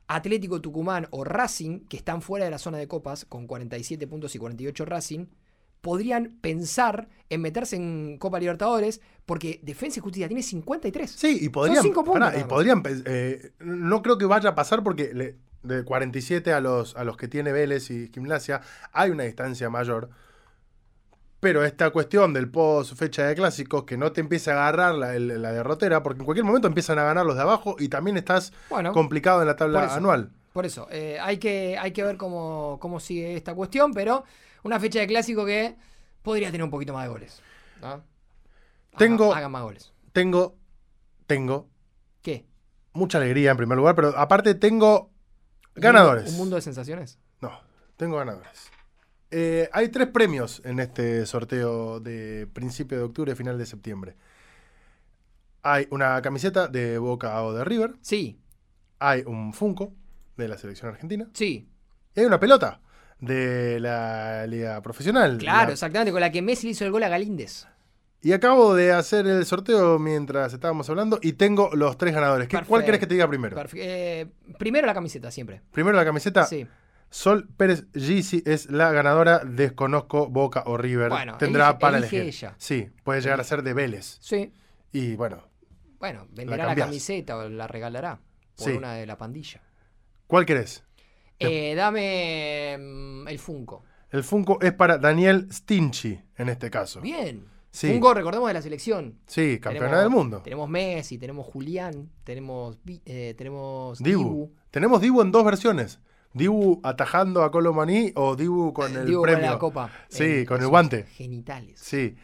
[0.08, 4.34] Atlético Tucumán o Racing, que están fuera de la zona de copas, con 47 puntos
[4.34, 5.26] y 48 Racing,
[5.80, 11.10] podrían pensar en meterse en Copa Libertadores, porque Defensa y Justicia tiene 53.
[11.10, 11.82] Sí, y podrían.
[11.82, 15.84] cinco puntos pará, y podrían eh, no creo que vaya a pasar porque le- de
[15.84, 18.60] 47 a los, a los que tiene Vélez y Gimnasia
[18.92, 20.10] hay una distancia mayor.
[21.42, 25.08] Pero esta cuestión del post fecha de clásicos, que no te empiece a agarrar la,
[25.10, 28.92] derrotera, porque en cualquier momento empiezan a ganar los de abajo y también estás Bueno,
[28.92, 29.94] complicado en la por tabla eso.
[29.94, 30.30] anual.
[30.52, 34.22] Por eso, eh, hay, que, hay que ver cómo, cómo sigue esta cuestión, pero
[34.62, 35.74] una fecha de clásico que
[36.22, 37.42] podría tener un poquito más de goles.
[37.80, 38.04] ¿no?
[38.96, 39.92] Tengo- Hagan más goles.
[40.12, 40.54] Tengo,
[41.26, 41.68] tengo
[42.22, 42.46] ¿Qué?
[42.92, 45.10] mucha alegría en primer lugar, pero aparte tengo
[45.74, 46.30] Ganadores.
[46.30, 47.18] ¿Un mundo de sensaciones?
[47.40, 47.50] No,
[47.96, 48.70] tengo ganadores.
[49.32, 54.14] Eh, hay tres premios en este sorteo de principio de octubre, final de septiembre.
[55.62, 57.94] Hay una camiseta de Boca o de River.
[58.00, 58.38] Sí,
[58.98, 59.92] Hay un Funko
[60.36, 61.28] de la selección argentina.
[61.32, 61.68] sí.
[62.14, 62.80] Y hay una pelota
[63.20, 65.38] de la liga profesional.
[65.38, 67.66] Claro, La- exactamente, con la que Messi hizo el gol a Galíndez.
[68.20, 72.48] Y acabo de hacer el sorteo mientras estábamos hablando y tengo los tres ganadores.
[72.48, 73.56] ¿Qué- ¿Cuál querés que te diga primero?
[73.74, 74.26] Eh,
[74.58, 75.62] primero la camiseta, siempre.
[75.72, 76.44] Primero la camiseta.
[76.44, 76.66] Sí.
[77.12, 79.40] Sol Pérez Gisi es la ganadora.
[79.44, 81.10] Desconozco Boca o River.
[81.10, 82.44] Bueno, Tendrá elige- para elige elegir.
[82.46, 82.54] ella.
[82.58, 84.16] Sí, puede llegar a ser de Vélez.
[84.20, 84.50] Sí.
[84.92, 85.46] Y bueno,
[85.98, 88.18] Bueno, venderá la, camiseta o la regalará
[88.56, 88.72] por Sí.
[88.72, 89.60] una de la pandilla.
[90.26, 90.84] ¿cuál querés?
[91.38, 93.84] Eh, dame mm, el Funko.
[94.10, 97.00] El Funko es para Daniel Stinchi en este caso.
[97.02, 97.44] Bien.
[97.70, 97.88] Sí.
[97.90, 99.18] Funko, recordemos de la selección.
[99.26, 100.40] Sí, campeona del mundo.
[100.42, 104.22] Tenemos Messi, tenemos Julián, tenemos, eh, tenemos Dibu.
[104.22, 104.54] Dibu.
[104.70, 106.00] Tenemos Dibu en dos versiones.
[106.34, 109.40] Dibu atajando a Colomaní o Dibu con el Dibu premio.
[109.42, 109.90] con la copa.
[110.08, 111.04] Sí, en con el guante.
[111.04, 111.78] Genitales.
[111.80, 112.16] Sí.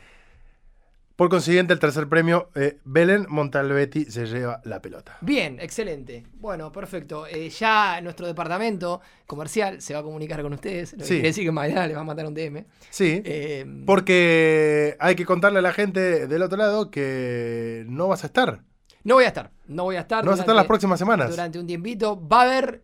[1.16, 5.18] Por consiguiente, el tercer premio, eh, Belén Montalbetti se lleva la pelota.
[5.20, 6.24] Bien, excelente.
[6.34, 7.26] Bueno, perfecto.
[7.26, 10.92] Eh, ya nuestro departamento comercial se va a comunicar con ustedes.
[10.92, 11.14] Lo que Sí.
[11.14, 12.64] quiere decir que mañana les va a mandar un DM.
[12.90, 13.20] Sí.
[13.24, 18.28] Eh, Porque hay que contarle a la gente del otro lado que no vas a
[18.28, 18.62] estar.
[19.02, 19.50] no voy a estar.
[19.66, 20.22] No voy a estar.
[20.24, 21.30] No vas a estar las próximas semanas.
[21.30, 22.28] durante un tiempito.
[22.28, 22.82] Va a haber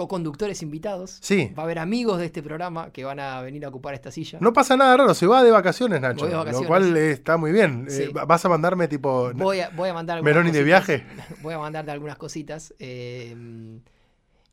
[0.00, 1.18] co-conductores invitados.
[1.20, 1.52] Sí.
[1.58, 4.38] Va a haber amigos de este programa que van a venir a ocupar esta silla.
[4.40, 6.20] No pasa nada raro, se va de vacaciones, Nacho.
[6.20, 6.62] Voy de vacaciones.
[6.62, 7.86] Lo cual está muy bien.
[7.90, 8.04] Sí.
[8.04, 9.32] Eh, vas a mandarme tipo.
[9.34, 11.04] Voy a, voy a mandar Meloni de viaje.
[11.42, 12.74] Voy a mandarte algunas cositas.
[12.78, 13.36] eh,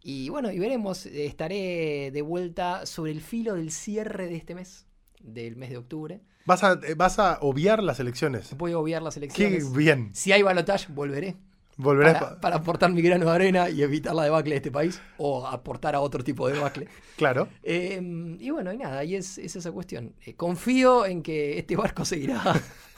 [0.03, 1.05] y bueno, y veremos.
[1.05, 4.85] Estaré de vuelta sobre el filo del cierre de este mes,
[5.21, 6.21] del mes de octubre.
[6.45, 8.55] Vas a, eh, vas a obviar las elecciones.
[8.57, 9.73] Voy a obviar las Qué elecciones.
[9.73, 10.11] bien.
[10.13, 11.35] Si hay balotaje, volveré.
[11.77, 12.21] Volverás.
[12.21, 14.99] Para, para aportar mi grano de arena y evitar la debacle de este país.
[15.17, 16.87] O aportar a otro tipo de debacle.
[17.17, 17.47] Claro.
[17.63, 17.99] Eh,
[18.39, 20.13] y bueno, y nada, y es, es esa cuestión.
[20.23, 22.43] Eh, confío en que este barco seguirá,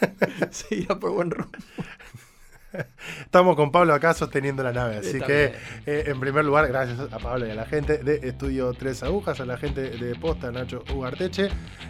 [0.52, 1.58] seguirá por buen rumbo.
[3.22, 4.98] Estamos con Pablo acá sosteniendo la nave.
[4.98, 5.54] Así Está que,
[5.86, 9.40] eh, en primer lugar, gracias a Pablo y a la gente de Estudio Tres Agujas,
[9.40, 11.50] a la gente de Posta, Nacho Ugarteche,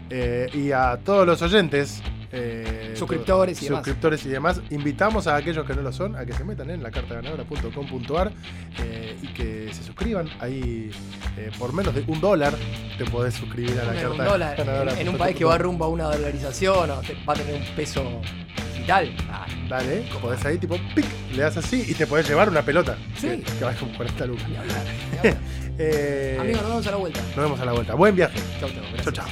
[0.09, 2.01] eh, y a todos los oyentes.
[2.31, 3.79] Eh, Suscriptores y demás.
[3.79, 4.61] suscriptores y demás.
[4.69, 8.31] Invitamos a aquellos que no lo son a que se metan en la cartaganadora.com.ar
[8.83, 10.29] eh, y que se suscriban.
[10.39, 10.91] Ahí,
[11.37, 12.53] eh, por menos de un dólar,
[12.97, 15.57] te podés suscribir a la En un carta dólar, en, en un país que va
[15.57, 18.21] rumbo a una dolarización o te- va a tener un peso
[18.77, 19.15] vital.
[19.29, 22.97] Ah, Dale, podés ahí, tipo, pic, le das así y te podés llevar una pelota.
[23.17, 23.27] Sí.
[23.27, 24.45] Que, que vale como 40 lucas.
[25.81, 27.21] Eh, Amigos, nos vemos a la vuelta.
[27.21, 27.93] nos vemos a la vuelta.
[27.95, 28.37] Buen viaje.
[28.59, 28.83] Chau, chau.
[28.91, 29.13] Gracias.
[29.15, 29.25] chao.